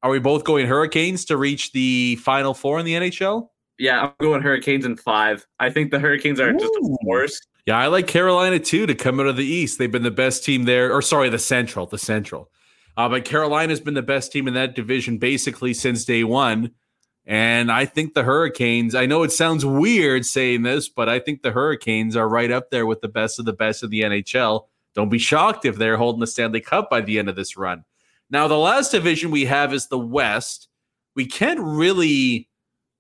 [0.03, 3.49] Are we both going Hurricanes to reach the final four in the NHL?
[3.77, 5.45] yeah, I'm going Hurricanes in five.
[5.59, 6.95] I think the Hurricanes are just Ooh.
[6.95, 7.39] a force.
[7.65, 9.79] Yeah, I like Carolina too to come out of the East.
[9.79, 12.51] They've been the best team there, or sorry, the Central, the Central.
[12.95, 16.71] Uh, but Carolina's been the best team in that division basically since day one.
[17.27, 21.41] And I think the Hurricanes, I know it sounds weird saying this, but I think
[21.41, 24.67] the Hurricanes are right up there with the best of the best of the NHL.
[24.93, 27.83] Don't be shocked if they're holding the Stanley Cup by the end of this run.
[28.29, 30.67] Now, the last division we have is the West.
[31.15, 32.47] We can't really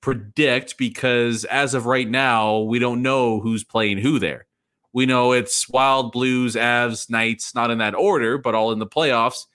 [0.01, 4.45] predict because as of right now, we don't know who's playing who there.
[4.93, 8.87] We know it's Wild, Blues, Avs, Knights, not in that order, but all in the
[8.87, 9.45] playoffs.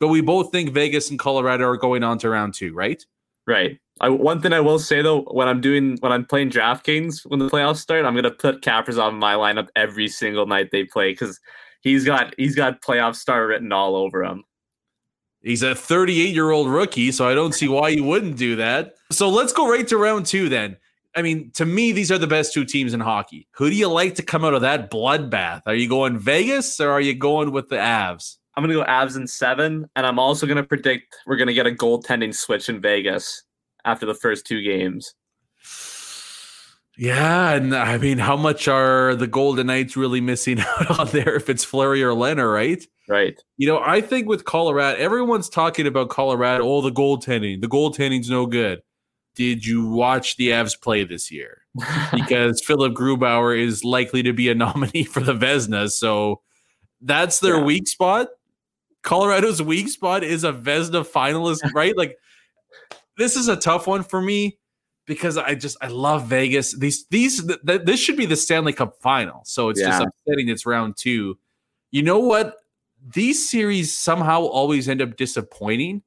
[0.00, 3.04] But we both think Vegas and Colorado are going on to round two, right?
[3.46, 3.78] Right.
[4.00, 7.40] I, one thing I will say though, when I'm doing when I'm playing DraftKings when
[7.40, 11.12] the playoffs start, I'm gonna put Capers on my lineup every single night they play
[11.12, 11.40] because
[11.80, 14.44] he's got he's got playoff star written all over him.
[15.42, 18.94] He's a 38 year old rookie, so I don't see why you wouldn't do that.
[19.10, 20.76] So let's go right to round two then.
[21.16, 23.48] I mean, to me, these are the best two teams in hockey.
[23.52, 25.62] Who do you like to come out of that bloodbath?
[25.66, 28.36] Are you going Vegas or are you going with the Avs?
[28.54, 31.70] I'm gonna go Avs in seven, and I'm also gonna predict we're gonna get a
[31.70, 33.44] goaltending switch in Vegas
[33.88, 35.14] after the first two games.
[36.96, 41.36] Yeah, and I mean, how much are the Golden Knights really missing out on there
[41.36, 42.84] if it's Fleury or Leonard, right?
[43.08, 43.40] Right.
[43.56, 46.64] You know, I think with Colorado, everyone's talking about Colorado.
[46.64, 47.60] Oh, the goaltending.
[47.60, 48.82] The goaltending's no good.
[49.36, 51.62] Did you watch the Avs play this year?
[52.12, 55.88] Because Philipp Grubauer is likely to be a nominee for the Vezina.
[55.90, 56.40] So
[57.00, 57.64] that's their Yeah.
[57.64, 58.28] weak spot.
[59.02, 61.96] Colorado's weak spot is a Vezina finalist, right?
[61.96, 62.16] Like,
[63.18, 64.58] this is a tough one for me
[65.06, 66.72] because I just I love Vegas.
[66.76, 69.42] These these th- th- this should be the Stanley Cup final.
[69.44, 70.06] So it's just Yeah.
[70.08, 71.38] upsetting it's round 2.
[71.90, 72.56] You know what?
[73.14, 76.02] These series somehow always end up disappointing.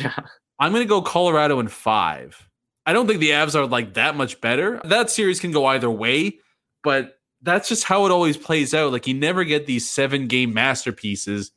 [0.00, 0.14] yeah.
[0.60, 2.48] I'm going to go Colorado in 5.
[2.84, 4.80] I don't think the Avs are like that much better.
[4.84, 6.38] That series can go either way,
[6.82, 8.90] but that's just how it always plays out.
[8.92, 11.52] Like you never get these seven game masterpieces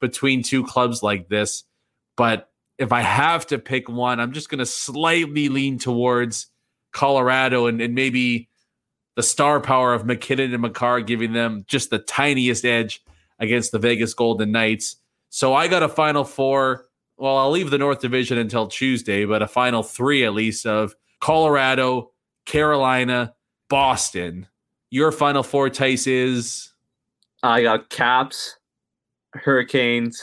[0.00, 1.64] between two clubs like this.
[2.16, 6.48] But if I have to pick one, I'm just going to slightly lean towards
[6.92, 8.48] Colorado and, and maybe
[9.16, 13.02] the star power of MacKinnon and Makar giving them just the tiniest edge
[13.38, 14.96] against the Vegas Golden Knights.
[15.30, 16.86] So I got a final four.
[17.16, 20.94] Well, I'll leave the North Division until Tuesday, but a final three at least of
[21.20, 22.12] Colorado,
[22.44, 23.34] Carolina,
[23.70, 24.46] Boston.
[24.90, 26.72] Your final four, Tice, is
[27.42, 28.58] I got Caps,
[29.32, 30.22] Hurricanes,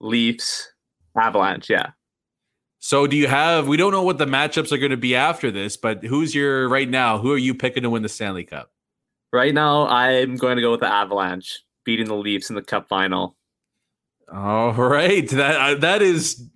[0.00, 0.73] Leafs,
[1.16, 1.70] Avalanche.
[1.70, 1.90] Yeah.
[2.78, 5.50] So do you have we don't know what the matchups are going to be after
[5.50, 7.18] this, but who's your right now?
[7.18, 8.70] Who are you picking to win the Stanley Cup?
[9.32, 12.88] Right now, I'm going to go with the Avalanche beating the Leafs in the Cup
[12.88, 13.36] final.
[14.32, 16.50] All right, that uh, that is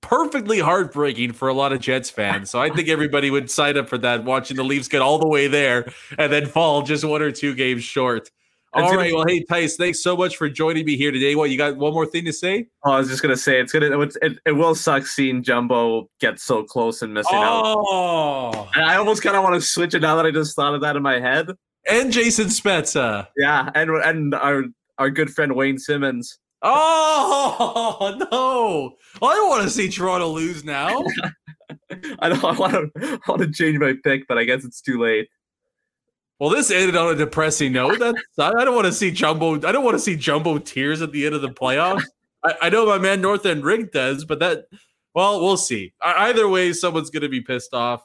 [0.00, 2.50] perfectly heartbreaking for a lot of Jets fans.
[2.50, 5.26] So I think everybody would sign up for that, watching the Leafs get all the
[5.26, 8.30] way there and then fall just one or two games short.
[8.74, 9.14] All right.
[9.14, 11.34] Well, hey, Tice, thanks so much for joining me here today.
[11.34, 11.76] What you got?
[11.76, 12.66] One more thing to say?
[12.84, 16.40] Oh, I was just gonna say it's gonna it, it will suck seeing Jumbo get
[16.40, 18.52] so close and missing oh.
[18.52, 18.68] out.
[18.74, 20.80] And I almost kind of want to switch it now that I just thought of
[20.80, 21.50] that in my head.
[21.88, 23.28] And Jason Spezza.
[23.36, 24.64] Yeah, and and our
[24.98, 26.38] our good friend Wayne Simmonds.
[26.62, 28.96] Oh no!
[29.20, 31.04] Well, I don't want to see Toronto lose now.
[32.18, 32.42] I don't.
[32.42, 32.90] I want to.
[33.00, 35.28] I want to change my pick, but I guess it's too late.
[36.40, 37.98] Well, this ended on a depressing note.
[37.98, 39.54] That's I don't want to see jumbo.
[39.54, 42.02] I don't want to see jumbo tears at the end of the playoffs.
[42.42, 44.66] I, I know my man North End Rig does, but that
[45.14, 45.94] well, we'll see.
[46.02, 48.04] Either way, someone's going to be pissed off.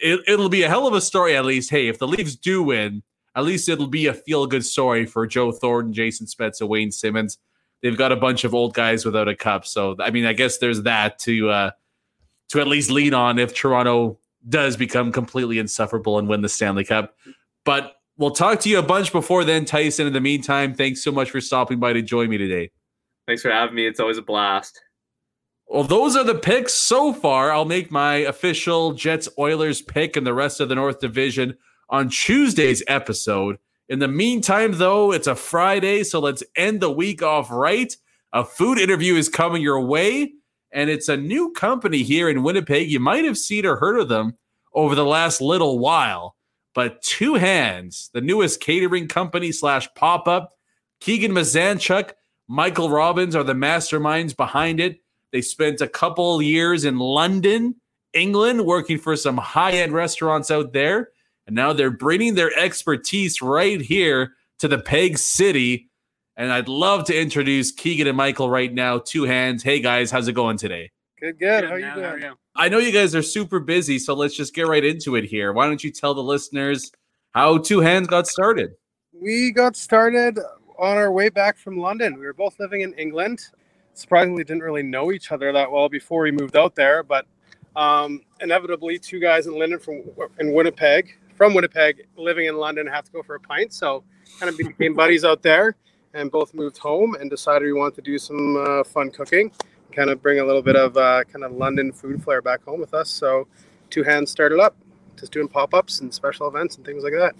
[0.00, 1.70] It, it'll be a hell of a story, at least.
[1.70, 3.02] Hey, if the Leafs do win,
[3.34, 7.38] at least it'll be a feel good story for Joe Thornton, Jason Spezza, Wayne Simmonds.
[7.82, 10.58] They've got a bunch of old guys without a cup, so I mean, I guess
[10.58, 11.70] there's that to uh,
[12.48, 16.84] to at least lean on if Toronto does become completely insufferable and win the Stanley
[16.84, 17.16] Cup.
[17.66, 20.06] But we'll talk to you a bunch before then, Tyson.
[20.06, 22.70] In the meantime, thanks so much for stopping by to join me today.
[23.26, 23.86] Thanks for having me.
[23.86, 24.80] It's always a blast.
[25.66, 27.50] Well, those are the picks so far.
[27.50, 31.58] I'll make my official Jets Oilers pick and the rest of the North Division
[31.90, 33.58] on Tuesday's episode.
[33.88, 37.92] In the meantime, though, it's a Friday, so let's end the week off right.
[38.32, 40.34] A food interview is coming your way,
[40.72, 42.88] and it's a new company here in Winnipeg.
[42.88, 44.38] You might have seen or heard of them
[44.72, 46.35] over the last little while
[46.76, 50.52] but Two Hands, the newest catering company slash pop up.
[51.00, 52.10] Keegan Mazanchuk,
[52.48, 55.00] Michael Robbins are the masterminds behind it.
[55.32, 57.76] They spent a couple years in London,
[58.12, 61.08] England, working for some high end restaurants out there.
[61.46, 65.88] And now they're bringing their expertise right here to the Peg City.
[66.36, 68.98] And I'd love to introduce Keegan and Michael right now.
[68.98, 69.62] Two hands.
[69.62, 70.90] Hey guys, how's it going today?
[71.18, 71.64] Good, good.
[71.64, 72.22] How, you doing?
[72.22, 72.34] you?
[72.54, 75.54] I know you guys are super busy, so let's just get right into it here.
[75.54, 76.92] Why don't you tell the listeners
[77.30, 78.74] how Two Hands got started?
[79.18, 80.38] We got started
[80.78, 82.18] on our way back from London.
[82.18, 83.46] We were both living in England.
[83.94, 87.26] Surprisingly, didn't really know each other that well before we moved out there, but
[87.76, 90.02] um, inevitably, two guys in London from
[90.38, 93.72] in Winnipeg, from Winnipeg, living in London, have to go for a pint.
[93.72, 94.04] So,
[94.38, 95.76] kind of became buddies out there,
[96.12, 99.50] and both moved home and decided we wanted to do some uh, fun cooking
[99.96, 102.78] kind of bring a little bit of uh, kind of London food flair back home
[102.78, 103.08] with us.
[103.08, 103.48] So
[103.90, 104.76] Two Hands started up,
[105.18, 107.34] just doing pop ups and special events and things like that.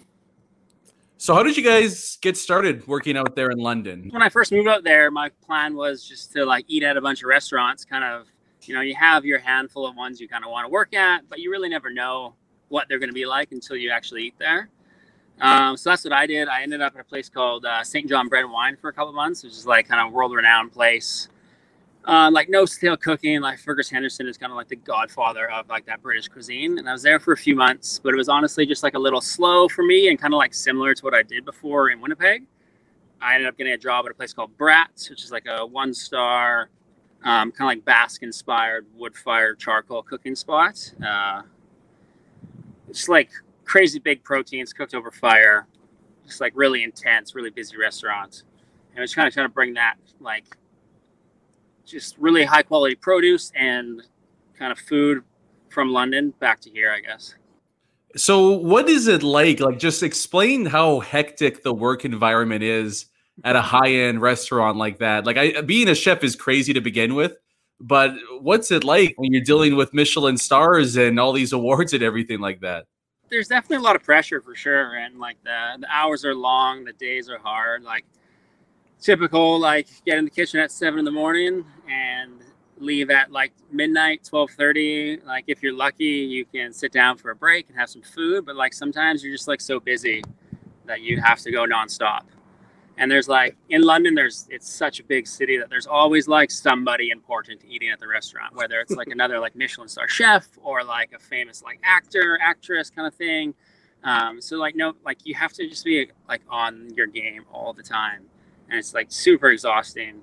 [1.18, 4.08] So, how did you guys get started working out there in London?
[4.10, 7.00] When I first moved out there, my plan was just to like eat at a
[7.00, 7.84] bunch of restaurants.
[7.84, 8.26] Kind of,
[8.62, 11.28] you know, you have your handful of ones you kind of want to work at,
[11.28, 12.34] but you really never know
[12.68, 14.68] what they're going to be like until you actually eat there.
[15.40, 16.48] Um, so that's what I did.
[16.48, 18.08] I ended up at a place called uh, St.
[18.08, 20.72] John Bread and Wine for a couple months, which is like kind of world renowned
[20.72, 21.28] place
[22.06, 23.40] uh, like no stale cooking.
[23.40, 26.78] Like Fergus Henderson is kind of like the godfather of like that British cuisine.
[26.78, 28.98] And I was there for a few months, but it was honestly just like a
[28.98, 32.00] little slow for me and kind of like similar to what I did before in
[32.00, 32.44] Winnipeg.
[33.20, 35.66] I ended up getting a job at a place called Bratz, which is like a
[35.66, 36.68] one star,
[37.24, 40.92] um, kind of like Basque inspired wood fired charcoal cooking spot.
[41.04, 41.42] Uh,
[42.88, 43.30] it's like
[43.64, 45.66] crazy big proteins cooked over fire,
[46.26, 48.44] just like really intense, really busy restaurant.
[48.92, 50.56] And I was kind of trying to bring that like
[51.86, 54.02] just really high quality produce and
[54.58, 55.22] kind of food
[55.70, 57.34] from London back to here, I guess.
[58.16, 59.60] So, what is it like?
[59.60, 63.06] Like, just explain how hectic the work environment is
[63.44, 65.26] at a high end restaurant like that.
[65.26, 67.36] Like, I, being a chef is crazy to begin with,
[67.78, 72.02] but what's it like when you're dealing with Michelin stars and all these awards and
[72.02, 72.86] everything like that?
[73.28, 76.84] There's definitely a lot of pressure for sure, and like the the hours are long,
[76.84, 77.82] the days are hard.
[77.82, 78.06] Like,
[79.00, 82.32] typical like get in the kitchen at seven in the morning and
[82.78, 87.36] leave at like midnight 12.30 like if you're lucky you can sit down for a
[87.36, 90.22] break and have some food but like sometimes you're just like so busy
[90.86, 92.22] that you have to go nonstop.
[92.98, 96.50] And there's like in london there's it's such a big city that there's always like
[96.50, 100.82] somebody important eating at the restaurant whether it's like another like michelin star chef or
[100.82, 103.54] like a famous like actor actress kind of thing.
[104.02, 107.74] Um, so like no like you have to just be like on your game all
[107.74, 108.24] the time
[108.68, 110.20] and it's like super exhausting.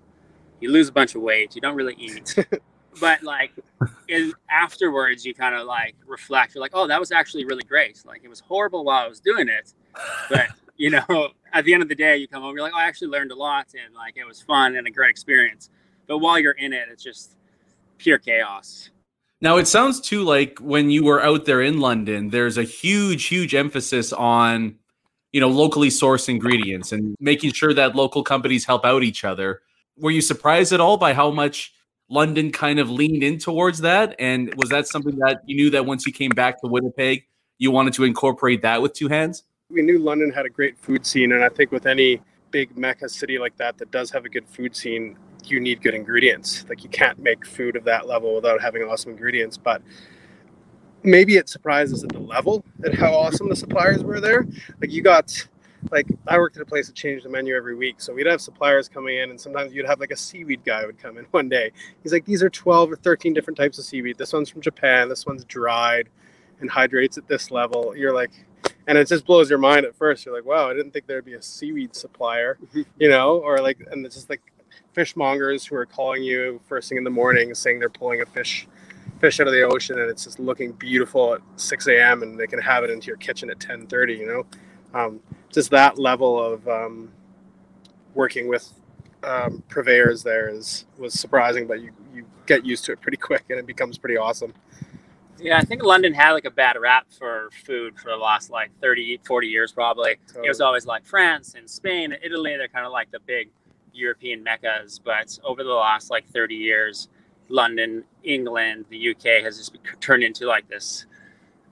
[0.60, 1.56] You lose a bunch of weight.
[1.56, 2.36] You don't really eat.
[3.00, 3.52] But like
[4.08, 6.54] in, afterwards you kind of like reflect.
[6.54, 8.04] You're like oh that was actually really great.
[8.06, 9.74] Like it was horrible while i was doing it.
[10.30, 12.80] But you know at the end of the day you come home you're like oh,
[12.80, 15.70] i actually learned a lot and like it was fun and a great experience.
[16.08, 17.36] But while you're in it it's just
[17.98, 18.90] pure chaos.
[19.42, 23.26] Now it sounds too like when you were out there in London, there's a huge,
[23.26, 24.76] huge emphasis on,
[25.34, 29.62] you know, locally sourced ingredients and making sure that local companies help out each other.
[29.98, 31.74] Were you surprised at all by how much
[32.10, 34.16] London kind of leaned in towards that?
[34.20, 37.26] And was that something that you knew that once you came back to Winnipeg,
[37.58, 39.44] you wanted to incorporate that with two hands?
[39.74, 42.22] we knew London had a great food scene, and I think with any
[42.52, 45.96] big mecca city like that that does have a good food scene, you need good
[45.96, 46.66] ingredients.
[46.70, 49.58] Like you can't make food of that level without having awesome ingredients.
[49.58, 49.82] But
[51.04, 54.48] maybe it surprises at the level at how awesome the suppliers were there.
[54.82, 55.48] Like you got
[55.92, 57.96] like I worked at a place that changed the menu every week.
[57.98, 60.98] So we'd have suppliers coming in and sometimes you'd have like a seaweed guy would
[60.98, 61.72] come in one day.
[62.02, 64.18] He's like, these are 12 or 13 different types of seaweed.
[64.18, 65.10] This one's from Japan.
[65.10, 66.10] This one's dried
[66.62, 67.96] and hydrates at this level.
[67.96, 68.32] You're like,
[68.88, 70.26] and it just blows your mind at first.
[70.26, 72.58] You're like, wow, I didn't think there'd be a seaweed supplier,
[72.98, 74.42] you know, or like, and it's just like
[74.96, 78.68] fishmongers who are calling you first thing in the morning saying they're pulling a fish
[79.24, 82.24] fish out of the ocean and it's just looking beautiful at 6 a.m.
[82.24, 84.18] and they can have it into your kitchen at 10:30.
[84.18, 87.10] You know, um, just that level of um,
[88.14, 88.70] working with
[89.24, 93.46] um, purveyors there is was surprising, but you you get used to it pretty quick
[93.50, 94.54] and it becomes pretty awesome.
[95.40, 98.72] Yeah, I think London had like a bad rap for food for the last like
[98.82, 100.18] 30, 40 years probably.
[100.44, 102.58] It was always like France and Spain and Italy.
[102.58, 103.52] They're kind of like the big
[103.94, 105.00] European meccas.
[105.00, 107.08] But over the last like 30 years,
[107.54, 111.06] London, England, the UK has just turned into like this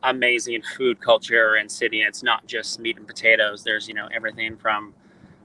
[0.04, 2.02] amazing food culture and city.
[2.02, 3.64] And it's not just meat and potatoes.
[3.64, 4.94] There's, you know, everything from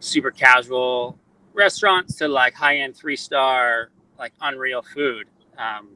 [0.01, 1.19] super casual
[1.55, 5.27] restaurants to like high end three star, like unreal food.
[5.57, 5.89] Um,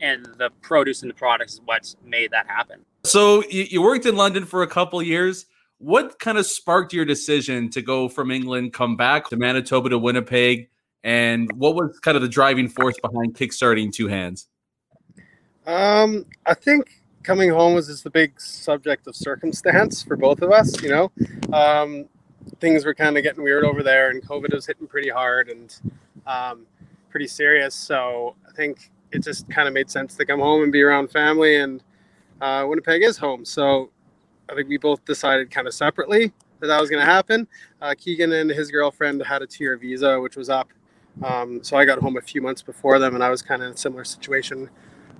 [0.00, 2.80] and the produce and the products is what's made that happen.
[3.04, 5.44] So you, you worked in London for a couple years.
[5.78, 9.98] What kind of sparked your decision to go from England, come back to Manitoba to
[9.98, 10.70] Winnipeg,
[11.04, 14.46] and what was kind of the driving force behind kickstarting Two Hands?
[15.66, 20.52] Um, I think coming home was just the big subject of circumstance for both of
[20.52, 20.80] us.
[20.82, 21.12] You know,
[21.52, 22.06] um,
[22.60, 25.76] things were kind of getting weird over there, and COVID was hitting pretty hard and
[26.26, 26.66] um,
[27.10, 27.74] pretty serious.
[27.74, 31.10] So I think it just kind of made sense to come home and be around
[31.10, 31.56] family.
[31.56, 31.82] And
[32.40, 33.90] uh, Winnipeg is home, so
[34.48, 37.48] I think we both decided kind of separately that that was going to happen.
[37.80, 40.68] Uh, Keegan and his girlfriend had a two-year visa, which was up.
[41.22, 43.68] Um, so I got home a few months before them, and I was kind of
[43.68, 44.70] in a similar situation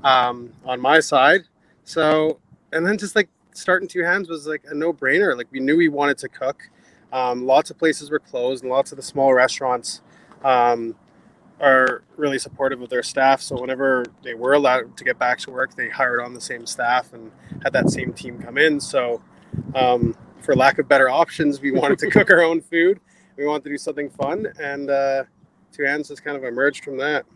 [0.04, 1.42] um, on my side.
[1.84, 2.38] So,
[2.72, 5.36] and then just like starting two hands was like a no-brainer.
[5.36, 6.68] Like we knew we wanted to cook.
[7.12, 10.02] Um, lots of places were closed, and lots of the small restaurants
[10.44, 10.94] um,
[11.60, 13.40] are really supportive of their staff.
[13.40, 16.66] So whenever they were allowed to get back to work, they hired on the same
[16.66, 17.30] staff and
[17.62, 18.80] had that same team come in.
[18.80, 19.22] So,
[19.74, 23.00] um, for lack of better options, we wanted to cook our own food.
[23.36, 25.24] We wanted to do something fun, and uh,
[25.76, 27.26] Two Hands has kind of emerged from that.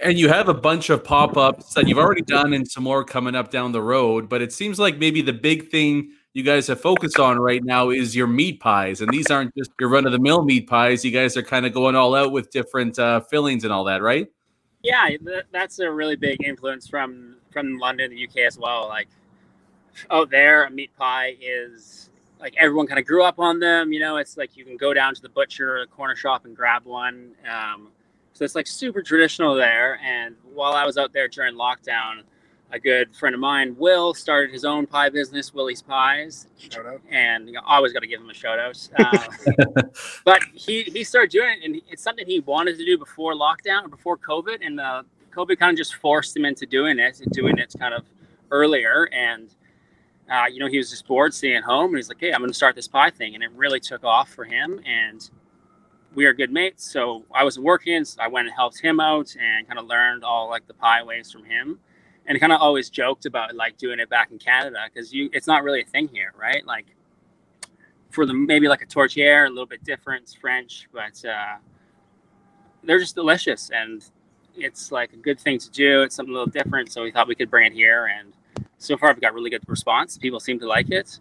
[0.00, 3.04] And you have a bunch of pop ups that you've already done and some more
[3.04, 4.28] coming up down the road.
[4.28, 7.90] But it seems like maybe the big thing you guys have focused on right now
[7.90, 9.00] is your meat pies.
[9.00, 11.04] And these aren't just your run of the mill meat pies.
[11.04, 14.02] You guys are kind of going all out with different uh, fillings and all that,
[14.02, 14.26] right?
[14.82, 18.88] Yeah, th- that's a really big influence from from London, the UK as well.
[18.88, 19.08] Like
[20.10, 22.10] out there, a meat pie is
[22.40, 23.92] like everyone kind of grew up on them.
[23.92, 26.44] You know, it's like you can go down to the butcher or the corner shop
[26.44, 27.32] and grab one.
[27.50, 27.88] Um,
[28.32, 29.98] so it's like super traditional there.
[30.04, 32.22] And while I was out there during lockdown,
[32.72, 36.48] a good friend of mine, Will, started his own pie business, Willie's Pies.
[36.58, 37.00] Shout out.
[37.08, 38.88] And you know, I always got to give him a shout out.
[38.98, 39.82] Uh,
[40.24, 43.84] but he, he started doing it, and it's something he wanted to do before lockdown
[43.84, 44.58] or before COVID.
[44.64, 47.94] And uh, COVID kind of just forced him into doing it, and doing it kind
[47.94, 48.04] of
[48.50, 49.08] earlier.
[49.12, 49.54] And,
[50.30, 52.50] uh, you know, he was just bored staying home, and he's like, hey, I'm going
[52.50, 53.34] to start this pie thing.
[53.34, 54.80] And it really took off for him.
[54.86, 55.28] And
[56.14, 56.90] we are good mates.
[56.90, 58.04] So I wasn't working.
[58.04, 61.02] So I went and helped him out and kind of learned all like the pie
[61.02, 61.78] ways from him
[62.26, 65.46] and kind of always joked about like doing it back in Canada because you it's
[65.46, 66.64] not really a thing here, right?
[66.66, 66.86] Like
[68.10, 71.56] for the maybe like a tourtière, a little bit different, French, but uh,
[72.82, 73.70] they're just delicious.
[73.74, 74.04] And
[74.56, 76.02] it's like a good thing to do.
[76.02, 78.06] It's something a little different, so we thought we could bring it here.
[78.06, 78.32] And
[78.84, 80.18] so far, we've got really good response.
[80.18, 81.18] People seem to like it.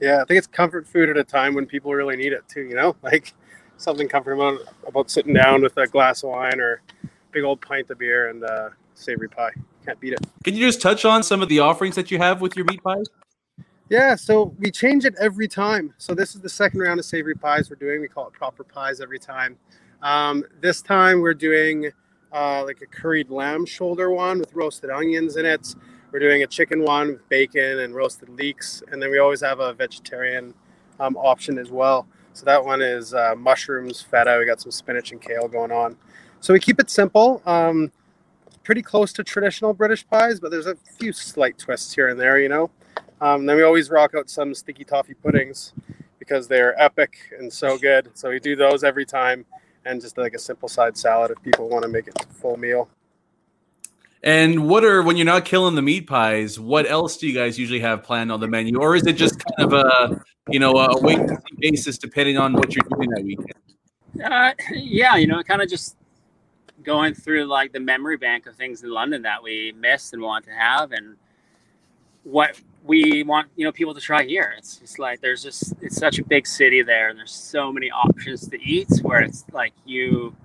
[0.00, 2.62] Yeah, I think it's comfort food at a time when people really need it too.
[2.62, 3.34] You know, like
[3.76, 6.82] something comforting about, about sitting down with a glass of wine or
[7.32, 9.52] big old pint of beer and uh, savory pie.
[9.84, 10.20] Can't beat it.
[10.44, 12.82] Can you just touch on some of the offerings that you have with your meat
[12.82, 13.06] pies?
[13.88, 15.94] Yeah, so we change it every time.
[15.98, 18.00] So this is the second round of savory pies we're doing.
[18.00, 19.56] We call it proper pies every time.
[20.02, 21.90] Um, this time we're doing
[22.32, 25.74] uh, like a curried lamb shoulder one with roasted onions in it.
[26.12, 29.60] We're doing a chicken one with bacon and roasted leeks, and then we always have
[29.60, 30.54] a vegetarian
[30.98, 32.06] um, option as well.
[32.32, 34.36] So that one is uh, mushrooms, feta.
[34.38, 35.96] We got some spinach and kale going on.
[36.40, 37.92] So we keep it simple, um,
[38.64, 42.40] pretty close to traditional British pies, but there's a few slight twists here and there,
[42.40, 42.70] you know.
[43.20, 45.74] Um, then we always rock out some sticky toffee puddings
[46.18, 48.10] because they're epic and so good.
[48.14, 49.44] So we do those every time,
[49.84, 52.56] and just like a simple side salad if people want to make it a full
[52.56, 52.88] meal.
[54.22, 56.60] And what are when you're not killing the meat pies?
[56.60, 59.42] What else do you guys usually have planned on the menu, or is it just
[59.56, 63.08] kind of a you know a wait and see basis depending on what you're doing
[63.10, 63.52] that weekend?
[64.22, 65.96] Uh, yeah, you know, kind of just
[66.82, 70.44] going through like the memory bank of things in London that we missed and want
[70.44, 71.16] to have, and
[72.24, 74.54] what we want you know people to try here.
[74.58, 77.90] It's just like there's just it's such a big city there, and there's so many
[77.90, 78.88] options to eat.
[79.00, 80.36] Where it's like you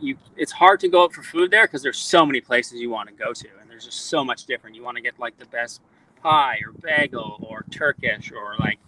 [0.00, 2.90] you it's hard to go out for food there because there's so many places you
[2.90, 4.76] want to go to, and there's just so much different.
[4.76, 5.80] You want to get like the best
[6.22, 8.78] pie or bagel or Turkish or like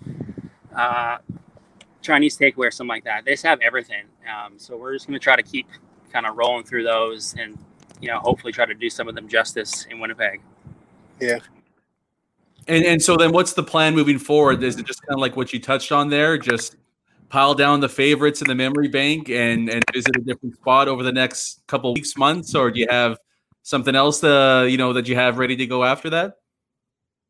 [0.74, 1.18] uh,
[2.00, 3.24] Chinese takeaway or something like that.
[3.24, 4.04] They just have everything.
[4.28, 5.66] Um, so we're just going to try to keep
[6.12, 7.58] kind of rolling through those and
[8.00, 10.40] you know hopefully try to do some of them justice in Winnipeg.
[11.20, 11.38] Yeah.
[12.68, 14.62] And and so then what's the plan moving forward?
[14.62, 16.38] Is it just kind of like what you touched on there?
[16.38, 16.76] Just
[17.32, 21.02] pile down the favorites in the memory bank and and visit a different spot over
[21.02, 23.18] the next couple weeks, months, or do you have
[23.62, 26.36] something else uh, you know that you have ready to go after that?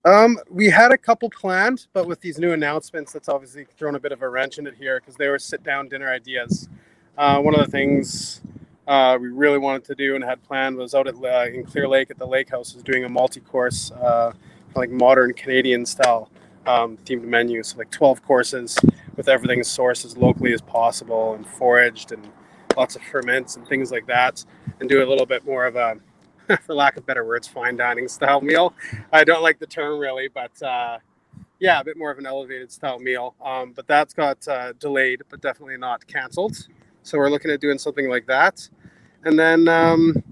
[0.04, 4.00] Um, we had a couple planned, but with these new announcements, that's obviously thrown a
[4.00, 6.68] bit of a wrench in it here because they were sit down dinner ideas.
[7.16, 8.40] Uh, one of the things
[8.88, 11.86] uh, we really wanted to do and had planned was out at uh, in Clear
[11.86, 14.32] Lake at the Lake House was doing a multi-course, uh,
[14.74, 16.28] like modern Canadian style
[16.66, 17.62] um, themed menu.
[17.62, 18.78] So like 12 courses
[19.16, 22.28] with everything sourced as locally as possible and foraged and
[22.76, 24.44] lots of ferments and things like that,
[24.80, 25.96] and do a little bit more of a,
[26.62, 28.74] for lack of better words, fine dining style meal.
[29.12, 30.98] I don't like the term really, but uh,
[31.58, 33.34] yeah, a bit more of an elevated style meal.
[33.44, 36.56] Um, but that's got uh, delayed, but definitely not canceled.
[37.02, 38.68] So we're looking at doing something like that.
[39.24, 40.22] And then, um,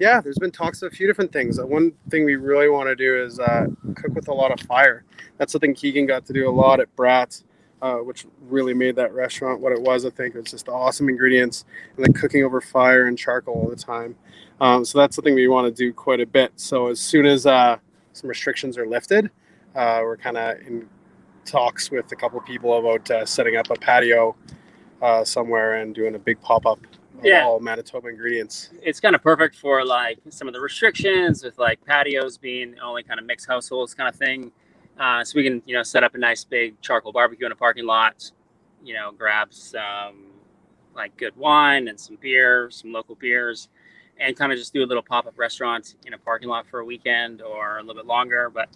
[0.00, 1.58] yeah, there's been talks of a few different things.
[1.58, 4.58] Uh, one thing we really want to do is uh, cook with a lot of
[4.66, 5.04] fire.
[5.36, 7.42] That's something Keegan got to do a lot at Brat,
[7.82, 10.06] uh, which really made that restaurant what it was.
[10.06, 13.68] I think it was just awesome ingredients and then cooking over fire and charcoal all
[13.68, 14.16] the time.
[14.58, 16.52] Um, so that's something we want to do quite a bit.
[16.56, 17.76] So as soon as uh,
[18.14, 19.30] some restrictions are lifted,
[19.76, 20.88] uh, we're kind of in
[21.44, 24.34] talks with a couple people about uh, setting up a patio
[25.24, 26.78] somewhere and doing a big pop up
[27.24, 27.44] Yeah.
[27.44, 28.70] all Manitoba ingredients.
[28.82, 33.02] It's kind of perfect for like some of the restrictions with like patios being only
[33.02, 34.52] kind of mixed households kind of thing.
[34.98, 37.56] Uh, so we can you know set up a nice big charcoal barbecue in a
[37.56, 38.30] parking lot.
[38.84, 40.26] You know, grab some
[40.94, 43.68] like good wine and some beer, some local beers,
[44.18, 46.80] and kind of just do a little pop up restaurant in a parking lot for
[46.80, 48.50] a weekend or a little bit longer.
[48.50, 48.68] But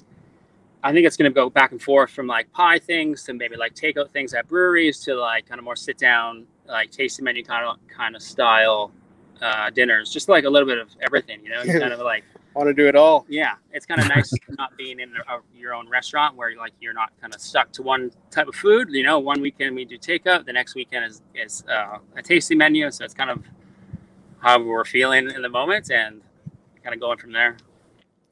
[0.83, 3.57] I think it's going to go back and forth from like pie things to maybe
[3.57, 7.45] like takeout things at breweries to like kind of more sit down, like tasting menu
[7.45, 8.93] kind of kind of style
[9.41, 10.13] uh, dinners.
[10.13, 12.75] Just like a little bit of everything, you know, It's kind of like Want to
[12.75, 13.27] do it all?
[13.29, 16.93] yeah, it's kind of nice not being in a, your own restaurant where like you're
[16.93, 18.89] not kind of stuck to one type of food.
[18.91, 22.59] You know, one weekend we do takeout, the next weekend is is uh, a tasting
[22.59, 22.89] menu.
[22.93, 23.43] So it's kind of
[24.39, 26.21] how we're feeling in the moment and
[26.85, 27.57] kind of going from there.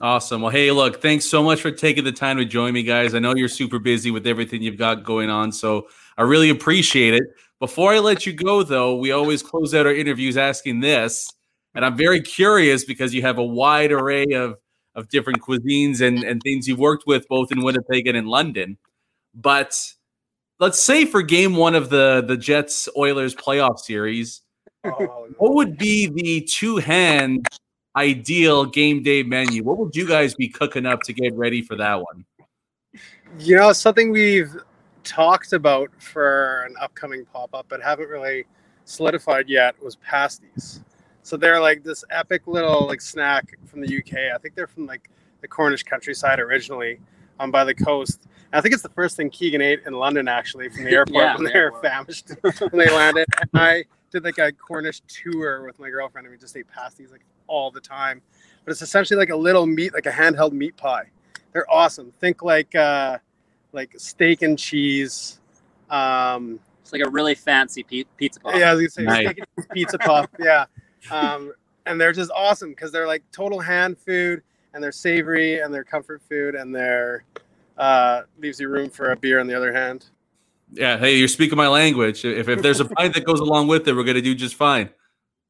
[0.00, 0.42] Awesome.
[0.42, 3.14] Well, hey, look, thanks so much for taking the time to join me, guys.
[3.14, 7.14] I know you're super busy with everything you've got going on, so I really appreciate
[7.14, 7.22] it.
[7.62, 11.32] Before I let you go, though, we always close out our interviews asking this,
[11.76, 14.56] and I'm very curious because you have a wide array of
[14.96, 18.78] of different cuisines and and things you've worked with both in Winnipeg and in London.
[19.32, 19.80] But
[20.58, 24.42] let's say for Game One of the the Jets Oilers playoff series,
[24.82, 27.46] what would be the two hand
[27.94, 29.62] ideal game day menu?
[29.62, 32.24] What would you guys be cooking up to get ready for that one?
[33.38, 34.52] You know, something we've
[35.04, 38.44] talked about for an upcoming pop up, but haven't really
[38.84, 40.82] solidified yet was pasties.
[41.22, 44.34] So they're like this epic little like snack from the UK.
[44.34, 45.08] I think they're from like
[45.40, 46.98] the Cornish countryside originally,
[47.38, 48.20] um, by the coast.
[48.24, 51.16] And I think it's the first thing Keegan ate in London actually from the airport
[51.16, 53.26] Yeah, when the they were famished when they landed.
[53.40, 57.10] And I did like a Cornish tour with my girlfriend, and we just ate pasties
[57.10, 58.22] like all the time.
[58.64, 61.10] But it's essentially like a little meat, like a handheld meat pie.
[61.52, 62.12] They're awesome.
[62.12, 63.18] Think like uh,
[63.72, 65.40] like steak and cheese.
[65.90, 68.54] Um, It's like a really fancy pizza pop.
[68.56, 69.26] yeah, I was gonna say Nice.
[69.26, 70.28] steak and cheese pizza puff.
[70.38, 70.64] Yeah,
[71.10, 71.52] um,
[71.86, 74.42] and they're just awesome because they're like total hand food,
[74.74, 77.24] and they're savory, and they're comfort food, and they're
[77.78, 80.06] uh, leaves you room for a beer on the other hand.
[80.74, 82.24] Yeah, hey, you're speaking my language.
[82.24, 84.88] If, if there's a pint that goes along with it, we're gonna do just fine.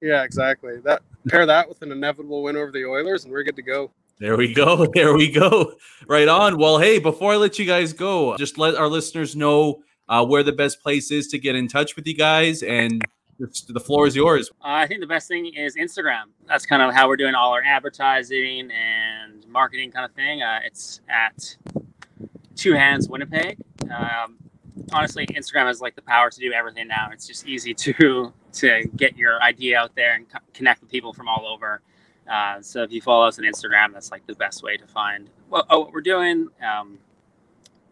[0.00, 0.78] Yeah, exactly.
[0.84, 3.90] That pair that with an inevitable win over the Oilers, and we're good to go.
[4.18, 4.86] There we go.
[4.94, 5.74] There we go.
[6.06, 6.58] Right on.
[6.58, 10.42] Well, hey, before I let you guys go, just let our listeners know uh, where
[10.42, 13.04] the best place is to get in touch with you guys, and
[13.38, 14.50] the floor is yours.
[14.60, 16.24] Uh, I think the best thing is Instagram.
[16.46, 20.42] That's kind of how we're doing all our advertising and marketing kind of thing.
[20.42, 21.56] Uh, it's at
[22.54, 23.58] Two Hands Winnipeg.
[23.90, 24.36] Um,
[24.92, 27.08] honestly, Instagram has like the power to do everything now.
[27.12, 31.12] It's just easy to to get your idea out there and co- connect with people
[31.12, 31.80] from all over.
[32.30, 35.28] Uh, so if you follow us on Instagram, that's like the best way to find
[35.48, 36.48] what, oh, what we're doing.
[36.62, 36.98] Um,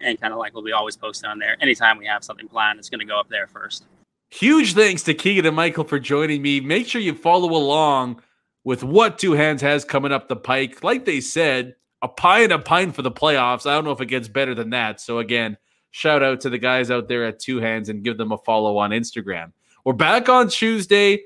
[0.00, 1.56] and kind of like we'll be always posting on there.
[1.60, 3.84] Anytime we have something planned, it's going to go up there first.
[4.30, 6.60] Huge thanks to Keegan and Michael for joining me.
[6.60, 8.22] Make sure you follow along
[8.64, 10.84] with what Two Hands has coming up the pike.
[10.84, 13.66] Like they said, a pie and a pint for the playoffs.
[13.66, 15.00] I don't know if it gets better than that.
[15.00, 15.56] So again,
[15.90, 18.78] shout out to the guys out there at Two Hands and give them a follow
[18.78, 19.52] on Instagram.
[19.84, 21.24] We're back on Tuesday.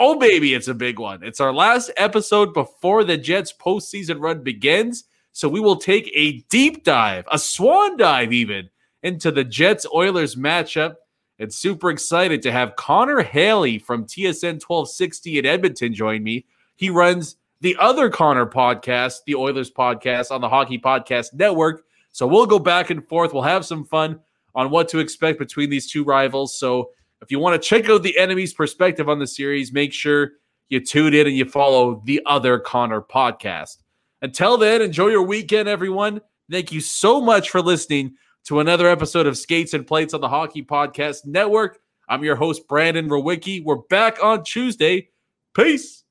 [0.00, 1.24] Oh baby, it's a big one.
[1.24, 5.08] It's our last episode before the Jets postseason run begins.
[5.32, 8.70] So we will take a deep dive, a swan dive even,
[9.02, 10.94] into the Jets Oilers matchup
[11.40, 16.46] and super excited to have Connor Haley from TSN 1260 in Edmonton join me.
[16.76, 21.82] He runs the other Connor podcast, the Oilers podcast on the Hockey Podcast Network.
[22.12, 23.32] So we'll go back and forth.
[23.32, 24.20] We'll have some fun
[24.54, 26.56] on what to expect between these two rivals.
[26.56, 26.90] So
[27.20, 30.32] if you want to check out the enemy's perspective on the series, make sure
[30.68, 33.78] you tune in and you follow the other Connor podcast.
[34.22, 36.20] Until then, enjoy your weekend, everyone.
[36.50, 38.14] Thank you so much for listening
[38.44, 41.78] to another episode of Skates and Plates on the Hockey Podcast Network.
[42.08, 43.62] I'm your host, Brandon Rowicki.
[43.62, 45.10] We're back on Tuesday.
[45.54, 46.04] Peace.